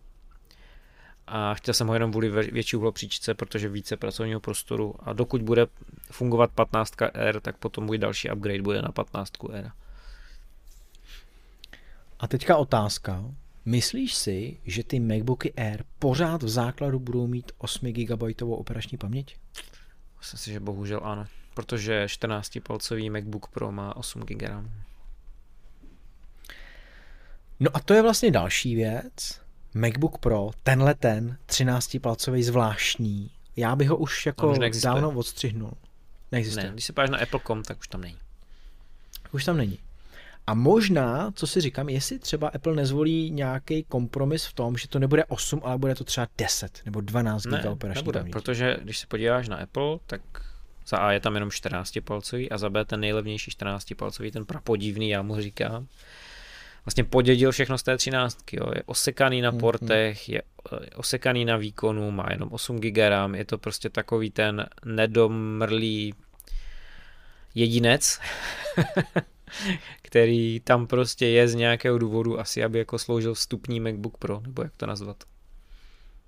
[1.26, 4.94] A chtěl jsem ho jenom kvůli větší uhlopříčce, protože více pracovního prostoru.
[4.98, 5.66] A dokud bude
[6.10, 9.70] fungovat 15 R, tak potom můj další upgrade bude na 15 R.
[12.18, 13.24] A teďka otázka.
[13.64, 19.36] Myslíš si, že ty MacBooky Air pořád v základu budou mít 8 GB operační paměť?
[20.18, 21.26] Myslím si, že bohužel ano,
[21.58, 24.70] protože 14-palcový MacBook Pro má 8 GB RAM.
[27.60, 29.40] No a to je vlastně další věc.
[29.74, 34.92] MacBook Pro, tenhle ten, 13-palcový zvláštní, já bych ho už jako už neexistuje.
[34.94, 35.72] dávno odstřihnul.
[36.32, 36.66] Neexistuje.
[36.66, 38.18] Ne, když se páš na Apple.com, tak už tam není.
[39.32, 39.78] Už tam není.
[40.46, 44.98] A možná, co si říkám, jestli třeba Apple nezvolí nějaký kompromis v tom, že to
[44.98, 48.32] nebude 8, ale bude to třeba 10 nebo 12 Ne, GB operační nebude, paměti.
[48.32, 50.20] protože když se podíváš na Apple, tak
[50.88, 54.44] za A je tam jenom 14 palcový a za B ten nejlevnější 14 palcový, ten
[54.44, 55.86] prapodivný, já mu říkám.
[56.84, 58.52] Vlastně podědil všechno z té 13.
[58.52, 58.66] Jo.
[58.74, 59.60] Je osekaný na Mhm.
[59.60, 64.30] portech, je eh, osekaný na výkonu, má jenom 8 GB RAM, je to prostě takový
[64.30, 66.14] ten nedomrlý
[67.54, 68.20] jedinec,
[70.02, 74.62] který tam prostě je z nějakého důvodu, asi aby jako sloužil vstupní MacBook Pro, nebo
[74.62, 75.24] jak to nazvat.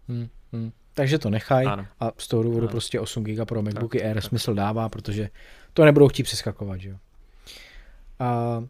[0.09, 0.73] Hmm, hmm.
[1.01, 1.87] Takže to nechaj Ano.
[2.01, 2.71] a z toho důvodu Ano.
[2.71, 4.25] prostě 8 GB pro MacBooky Tak, Air tak.
[4.25, 5.29] smysl dává, protože
[5.73, 6.97] to nebudou chtít přeskakovat, že jo.
[8.19, 8.61] A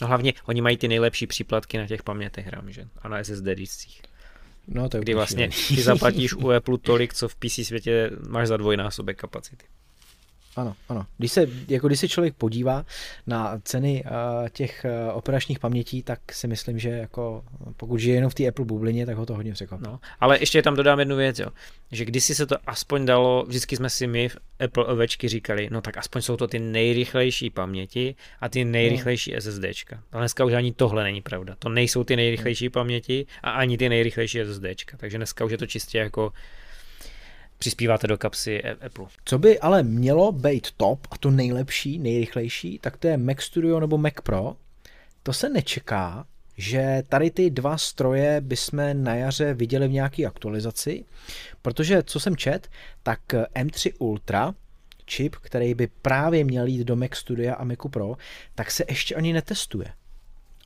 [0.00, 2.88] No hlavně oni mají ty nejlepší příplatky na těch pamětech RAM, že?
[3.02, 4.02] A na SSD discích.
[4.68, 8.48] no to je Kdy vlastně ty zaplatíš u Apple tolik, co v PC světě máš
[8.48, 9.64] za dvojnásobek kapacity.
[10.56, 11.06] Ano, ano.
[11.18, 12.84] Když se, jako když se člověk podívá
[13.26, 17.44] na ceny uh, těch uh, operačních pamětí, tak si myslím, že jako
[17.76, 19.84] pokud žije jenom v té Apple bublině, tak ho to hodně překvapí.
[19.86, 21.48] No, ale ještě tam dodám jednu věc, jo.
[21.92, 25.80] že kdysi se to aspoň dalo, vždycky jsme si my v Apple ovečky říkali, no
[25.80, 30.02] tak aspoň jsou to ty nejrychlejší paměti a ty nejrychlejší SSDčka.
[30.12, 31.56] Ale dneska už ani tohle není pravda.
[31.58, 34.96] To nejsou ty nejrychlejší paměti a ani ty nejrychlejší SSDčka.
[34.96, 36.32] Takže dneska už je to čistě jako
[37.58, 39.06] přispíváte do kapsy A- Apple.
[39.24, 43.80] Co by ale mělo být top a to nejlepší, nejrychlejší, tak to je Mac Studio
[43.80, 44.56] nebo Mac Pro.
[45.22, 46.26] To se nečeká,
[46.56, 51.04] že tady ty dva stroje bychom na jaře viděli v nějaké aktualizaci,
[51.62, 52.68] protože co jsem čet,
[53.02, 53.20] tak
[53.54, 54.54] M3 Ultra,
[55.04, 58.16] čip, který by právě měl jít do Mac Studia a Macu Pro,
[58.54, 59.92] tak se ještě ani netestuje.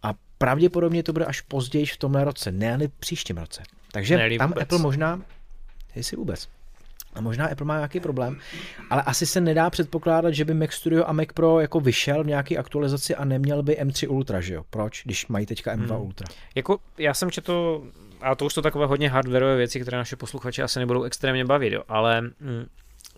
[0.02, 3.62] A pravděpodobně to bude až později v tomhle roce, ne v příštím roce.
[3.92, 4.62] Takže Ne-li tam vůbec.
[4.62, 5.22] Apple možná,
[5.94, 6.48] jestli vůbec,
[7.18, 8.38] a možná Apple má nějaký problém,
[8.90, 12.26] ale asi se nedá předpokládat, že by Mac Studio a Mac Pro jako vyšel v
[12.26, 14.64] nějaké aktualizaci a neměl by M3 Ultra, že jo?
[14.70, 16.06] Proč, když mají teďka M2 Hmm.
[16.06, 16.26] Ultra?
[16.54, 17.82] Jako, já jsem četl,
[18.20, 21.72] a to už jsou takové hodně hardwareové věci, které naše posluchače asi nebudou extrémně bavit,
[21.72, 22.66] jo, ale mm,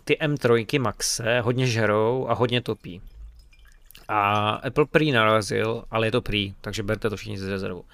[0.03, 3.01] ty M3 Maxe hodně žerou a hodně topí.
[4.07, 7.85] A Apple prý narazil, ale je to prý, takže berte to všichni z rezervu.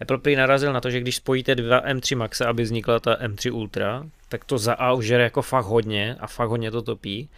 [0.00, 3.54] Apple prý narazil na to, že když spojíte dva M3 Maxe, aby vznikla ta M3
[3.54, 7.28] Ultra, tak to za A už žere jako fakt hodně a fakt hodně to topí.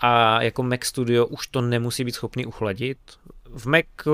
[0.00, 2.98] A jako Mac Studio už to nemusí být schopný uchladit.
[3.54, 4.10] V Mac, eh,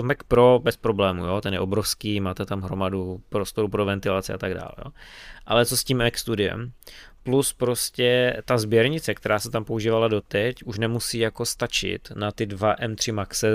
[0.00, 1.40] v Mac Pro bez problému, jo?
[1.40, 4.72] ten je obrovský, máte tam hromadu prostoru pro ventilaci a tak dále.
[4.78, 4.92] Jo?
[5.46, 6.72] Ale co s tím Mac Studiem?
[7.22, 12.46] Plus prostě ta sběrnice, která se tam používala doteď, už nemusí jako stačit na ty
[12.46, 13.48] dva M3 Maxe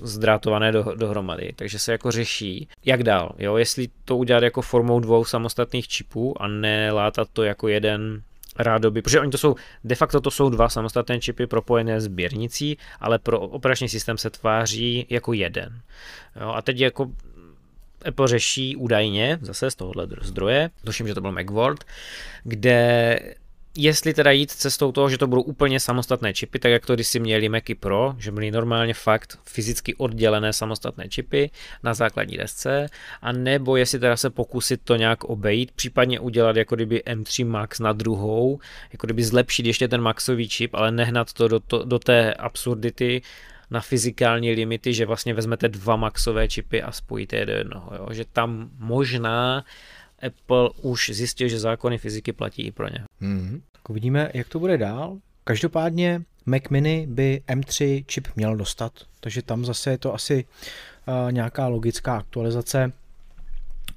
[0.00, 5.00] zdrátované do, dohromady, takže se jako řeší, jak dál, jo, jestli to udělat jako formou
[5.00, 8.22] dvou samostatných čipů a nelátat to jako jeden
[8.58, 13.18] rádoby, protože oni to jsou, de facto to jsou dva samostatné čipy propojené sběrnicí, ale
[13.18, 15.80] pro operační systém se tváří jako jeden.
[16.40, 17.10] Jo, a teď jako
[18.08, 21.84] Apple řeší údajně, zase z tohohle zdroje, tuším, že to byl Macworld,
[22.44, 23.18] kde
[23.74, 27.06] jestli teda jít cestou toho, že to budou úplně samostatné čipy, tak jak to když
[27.06, 31.50] si měli Macy Pro, že byly normálně fakt fyzicky oddělené samostatné čipy
[31.82, 32.86] na základní desce,
[33.22, 37.80] a nebo jestli teda se pokusit to nějak obejít, případně udělat jako kdyby M3 Max
[37.80, 38.58] na druhou,
[38.92, 43.22] jako kdyby zlepšit ještě ten Maxový čip, ale nehnat to do, to, do té absurdity,
[43.72, 47.90] na fyzikální limity, že vlastně vezmete dva maxové čipy a spojíte je do jednoho.
[47.96, 48.08] Jo?
[48.10, 49.64] Že tam možná
[50.26, 53.04] Apple už zjistil, že zákony fyziky platí i pro ně.
[53.20, 53.62] Hmm.
[53.72, 55.18] Tak uvidíme, jak to bude dál.
[55.44, 60.44] Každopádně Mac Mini by M3 čip měl dostat, takže tam zase je to asi
[61.06, 62.92] uh, nějaká logická aktualizace.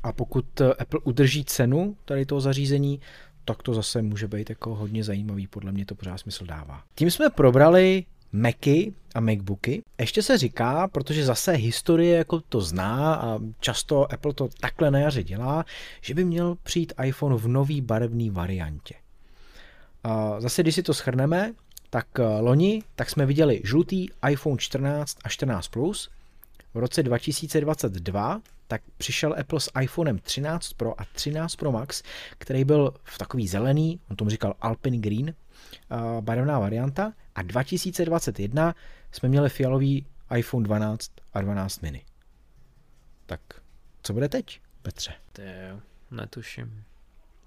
[0.04, 3.02] A pokud eh, Apple udrží cenu tady toho zařízení,
[3.46, 6.84] tak to zase může být jako hodně zajímavý, podle mě to pořád smysl dává.
[6.96, 8.06] Tím jsme probrali
[8.36, 9.84] Macy a Macbooky.
[10.00, 15.00] Ještě se říká, protože zase historie jako to zná a často Apple to takhle na
[15.00, 15.66] jaře dělá,
[16.02, 18.96] že by měl přijít iPhone v nový barevný variantě.
[20.04, 21.54] A Zase, když si to schrneme,
[21.90, 26.10] tak eh, loni tak jsme viděli žlutý iPhone 14 a 14 Plus.
[26.74, 32.04] V roce 2022 tak přišel Apple s iPhonem 13 Pro a 13 Pro Max,
[32.38, 35.34] který byl v takový zelený, on tomu říkal Alpine Green,
[36.22, 37.14] barevná varianta.
[37.36, 38.76] A 2021
[39.12, 42.06] jsme měli fialový iPhone 12 a 12 mini.
[43.26, 43.40] Tak
[44.02, 45.14] co bude teď, Petře?
[45.34, 45.80] To je,
[46.12, 46.84] netuším.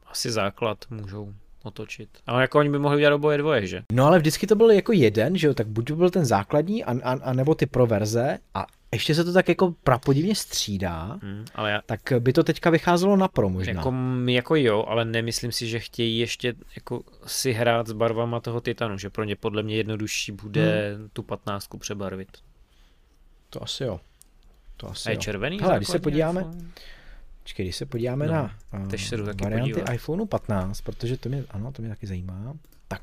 [0.07, 2.09] Asi základ můžou otočit.
[2.27, 3.83] Ale jako oni by mohli udělat oboje dvoje, že?
[3.93, 6.85] No ale vždycky to byl jako jeden, že jo, tak buď by byl ten základní,
[6.85, 11.19] a, a, a nebo ty pro verze a ještě se to tak jako prapodivně střídá,
[11.23, 13.73] Hmm, ale já, tak by to teďka vycházelo na pro možná.
[13.73, 13.95] jako,
[14.27, 18.99] jako jo, ale nemyslím si, že chtějí ještě jako si hrát s barvama toho titanu,
[18.99, 21.09] že pro ně podle mě jednodušší bude hmm.
[21.13, 22.29] tu patnáctku přebarvit.
[23.51, 24.01] To asi jo.
[24.77, 25.21] To asi A je jo.
[25.21, 26.69] červený Hele, když se podíváme, iPhone?
[27.57, 29.93] Když se podíváme No, na teď se uh, taky varianty podívat.
[29.95, 32.55] iPhoneu 15, protože to mě, ano, to mě taky zajímá.
[32.89, 33.03] Tak,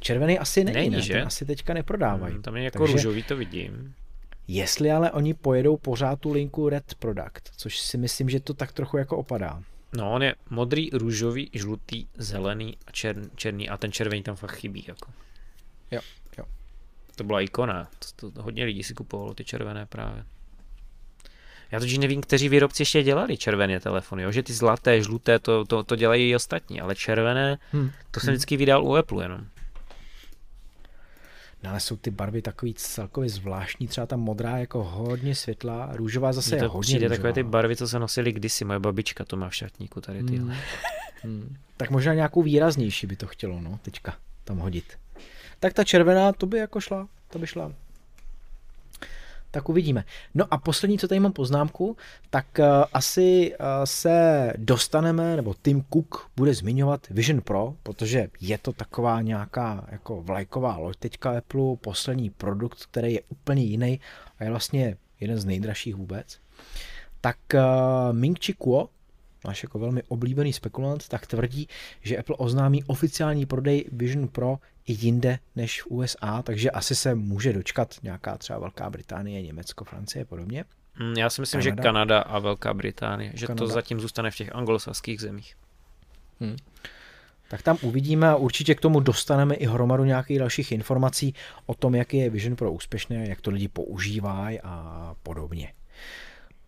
[0.00, 1.00] červený asi není, Není, ne?
[1.02, 1.12] že?
[1.12, 2.32] Ten asi teďka neprodávají.
[2.34, 3.94] Hmm, Tam je jako Takže- růžový, to vidím.
[4.48, 8.72] Jestli ale oni pojedou pořád tu linku Red Product, což si myslím, že to tak
[8.72, 9.62] trochu jako opadá.
[9.96, 14.52] No, on je modrý, růžový, žlutý, zelený a čer, černý a ten červený tam fakt
[14.54, 14.84] chybí.
[14.88, 15.12] Jako.
[15.90, 16.00] Jo,
[16.38, 16.44] jo.
[17.16, 17.88] To byla ikona.
[18.16, 20.24] To, to, hodně lidí si kupovalo ty červené právě.
[21.70, 24.32] Já totiž nevím, kteří výrobci ještě dělali červené telefony, jo?
[24.32, 27.90] že ty zlaté, žluté, to, to, to dělají i ostatní, ale červené, Hm.
[28.10, 29.46] to jsem vždycky vydal u Apple jenom.
[31.62, 36.32] No ale jsou ty barvy takový celkově zvláštní, třeba ta modrá jako hodně světlá, růžová
[36.32, 37.16] zase Mně je to hodně přijde růžová.
[37.16, 40.36] takové ty barvy, co se nosily kdysi, moje babička to má v šatníku tady ty.
[40.36, 40.54] Hmm.
[41.24, 41.56] Hmm.
[41.76, 44.84] Tak možná nějakou výraznější by to chtělo, no, teďka tam hodit.
[45.60, 47.72] Tak ta červená, to by jako šla, to by šla.
[49.52, 50.04] Tak uvidíme.
[50.34, 51.96] No a poslední, co tady mám poznámku,
[52.30, 58.58] tak uh, asi uh, se dostaneme, nebo Tim Cook bude zmiňovat Vision Pro, protože je
[58.58, 64.00] to taková nějaká jako vlajková loď teďka Apple, poslední produkt, který je úplně jiný
[64.38, 66.38] a je vlastně jeden z nejdražších vůbec.
[67.20, 67.60] Tak uh,
[68.12, 68.88] Ming Chi Kuo,
[69.44, 71.68] náš jako velmi oblíbený spekulant, tak tvrdí,
[72.02, 77.14] že Apple oznámí oficiální prodej Vision Pro i jinde než v USA, takže asi se
[77.14, 80.64] může dočkat nějaká třeba Velká Británie, Německo, Francie a podobně.
[80.94, 81.82] Hmm, Já si myslím, Kanada.
[81.82, 82.20] že Kanada.
[82.20, 83.58] A Velká Británie, že Kanada.
[83.66, 85.54] to zatím zůstane v těch anglosaských zemích.
[87.50, 91.34] Tak tam uvidíme a určitě k tomu dostaneme i hromadu nějakých dalších informací
[91.66, 95.72] o tom, jak je Vision Pro úspěšné, jak to lidi používají a podobně.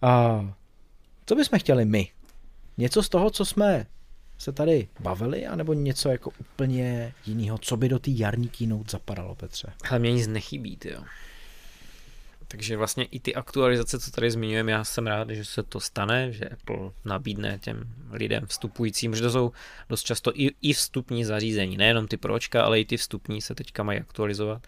[0.02, 0.44] A
[1.26, 2.08] co bychom chtěli my?
[2.78, 3.86] Něco z toho, co jsme
[4.38, 9.34] se tady bavili, anebo něco jako úplně jiného, co by do té jarní keynote zapadalo,
[9.34, 9.72] Petře?
[9.90, 11.04] Ale mě nic nechybí, jo.
[12.48, 16.32] Takže vlastně i ty aktualizace, co tady zmiňujeme, já jsem rád, že se to stane,
[16.32, 19.52] že Apple nabídne těm lidem vstupujícím, že to jsou
[19.88, 23.82] dost často i, i vstupní zařízení, nejenom ty pročka, ale i ty vstupní se teďka
[23.82, 24.66] mají aktualizovat,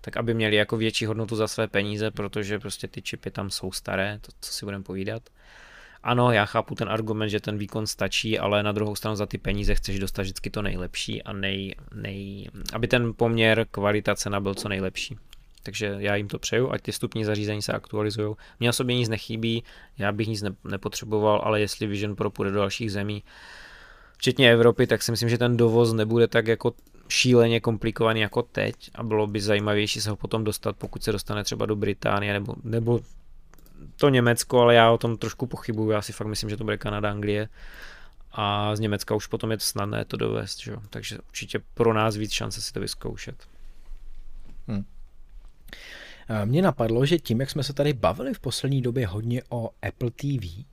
[0.00, 3.72] tak aby měli jako větší hodnotu za své peníze, protože prostě ty čipy tam jsou
[3.72, 5.22] staré, to co si budeme povídat.
[6.02, 9.38] Ano, já chápu ten argument, že ten výkon stačí, ale na druhou stranu za ty
[9.38, 14.54] peníze chceš dostat vždycky to nejlepší a nej, nej, aby ten poměr kvalita cena byl
[14.54, 15.16] co nejlepší.
[15.62, 18.34] Takže já jim to přeju, ať ty vstupní zařízení se aktualizují.
[18.60, 19.64] Mně osobně nic nechybí,
[19.98, 23.22] já bych nic ne- nepotřeboval, ale jestli Vision Pro půjde do dalších zemí,
[24.18, 26.72] včetně Evropy, tak si myslím, že ten dovoz nebude tak jako
[27.08, 31.44] šíleně komplikovaný jako teď a bylo by zajímavější se ho potom dostat, pokud se dostane
[31.44, 33.00] třeba do Británie nebo, nebo
[33.96, 36.78] to Německo, ale já o tom trošku pochybuju, já si fakt myslím, že to bude
[36.78, 37.48] Kanada, Anglie
[38.32, 40.72] a z Německa už potom je to snadné to dovést, že?
[40.90, 43.36] takže určitě pro nás víc šance si to vyzkoušet.
[46.28, 49.70] A Mně napadlo, že tím, jak jsme se tady bavili v poslední době hodně o
[49.88, 50.64] Apple TV,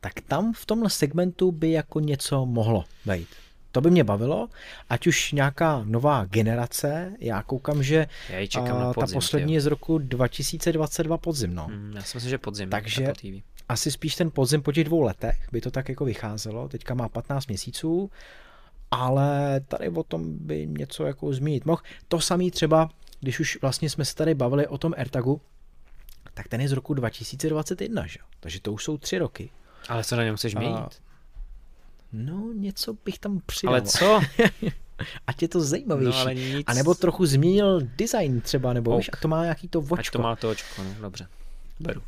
[0.00, 3.28] tak tam v tomhle segmentu by jako něco mohlo být.
[3.76, 4.48] To by mě bavilo,
[4.90, 9.14] ať už nějaká nová generace, já koukám, že Já čekám a, na ta podzim.
[9.14, 11.66] poslední je z roku 2022 podzim, no.
[11.66, 12.70] Hmm, já si myslím, že podzim.
[12.70, 13.42] Takže- TV.
[13.68, 17.08] Asi spíš ten podzim po těch dvou letech by to tak jako vycházelo, teďka má
[17.08, 18.10] 15 měsíců,
[18.90, 21.82] ale tady o tom by něco jako zmínit mohl.
[22.08, 22.90] To samý třeba,
[23.20, 25.40] když už vlastně jsme se tady bavili o tom AirTagu,
[26.34, 28.18] tak ten je z roku 2021, že?
[28.20, 28.26] jo?
[28.40, 29.50] takže to už jsou tři roky.
[29.88, 31.02] Ale co na něm chceš měnit?
[32.12, 33.74] No, něco bych tam přidal.
[33.74, 34.20] Ale co?
[35.26, 36.16] Ať je to zajímavější.
[36.18, 36.64] No, ale nic.
[36.66, 38.98] A nebo trochu změnil design třeba, nebo Ok.
[38.98, 40.18] víš, a to má nějaký to Ať vočko.
[40.18, 41.28] to má to očko, no, dobře.
[41.80, 42.02] Beru.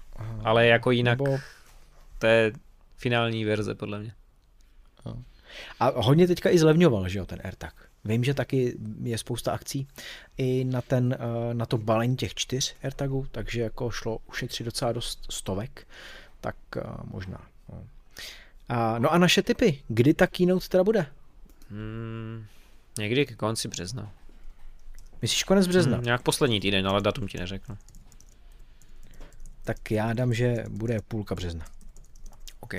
[0.45, 1.39] Ale jako jinak, Nebo,
[2.19, 2.53] to je
[2.97, 4.13] finální verze, podle mě.
[5.81, 7.75] a hodně teďka i zlevňoval, že jo, ten AirTag.
[8.05, 9.89] Vím, že taky je spousta akcí
[10.39, 14.93] i na, ten, eh, na to balení těch čtyř AirTagů, takže jako šlo ušetřit docela
[14.93, 15.87] dost stovek,
[16.41, 17.47] tak eh, možná.
[18.71, 18.77] No.
[18.77, 21.07] A, no a naše typy, kdy ta keynote teda bude?
[21.71, 22.47] Hmm,
[22.99, 24.13] někdy ke konci března.
[25.23, 25.97] Myslíš konec března?
[25.97, 27.79] Hmm, nějak poslední týden, ale datum ti neřeknu.
[29.65, 31.65] Tak já dám, že bude půlka března.
[32.61, 32.75] OK.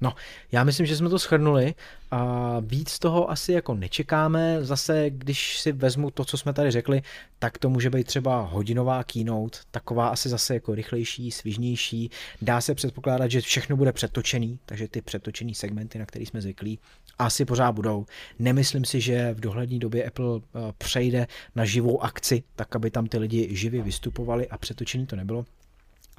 [0.00, 0.14] No,
[0.52, 1.74] já myslím, že jsme to shrnuli
[2.10, 4.64] a víc toho asi jako nečekáme.
[4.64, 7.02] Zase, když si vezmu to, co jsme tady řekli,
[7.38, 12.10] tak to může být třeba hodinová keynote, taková asi zase jako rychlejší, svižnější.
[12.42, 16.78] Dá se předpokládat, že všechno bude přetočený, takže ty přetočený segmenty, na který jsme zvyklí,
[17.18, 18.06] asi pořád budou.
[18.38, 23.06] Nemyslím si, že v dohlední době Apple eh, přejde na živou akci, tak aby tam
[23.06, 25.44] ty lidi živě vystupovali a přetočený to nebylo.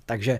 [0.05, 0.39] Takže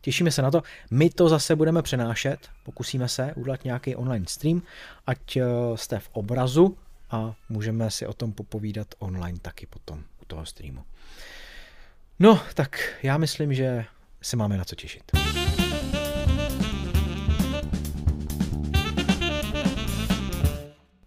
[0.00, 0.62] Těšíme se na to.
[0.90, 4.62] My to zase budeme přenášet, pokusíme se udělat nějaký online stream,
[5.06, 5.44] ať eh,
[5.74, 6.76] jste v obrazu
[7.10, 10.84] a můžeme si o tom popovídat online taky potom u toho streamu.
[12.18, 13.84] No, tak já myslím, že
[14.22, 15.02] se máme na co těšit.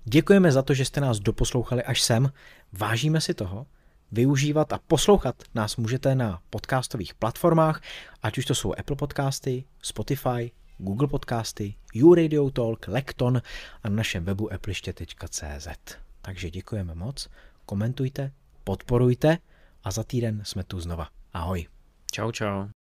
[0.04, 2.32] Děkujeme za to, že jste nás doposlouchali až sem.
[2.74, 3.66] Vážíme si toho.
[4.12, 7.82] Využívat a poslouchat nás můžete na podcastových platformách,
[8.24, 13.42] ať už to jsou Apple Podcasty, Spotify, Google Podcasty, YouRadio Talk, Lekton
[13.84, 15.68] a na našem webu appliště.cz.
[16.22, 17.30] Takže děkujeme moc,
[17.66, 18.32] komentujte,
[18.64, 19.38] podporujte
[19.84, 21.08] a za týden jsme tu znova.
[21.34, 21.68] Ahoj.
[22.12, 22.81] Čau, čau.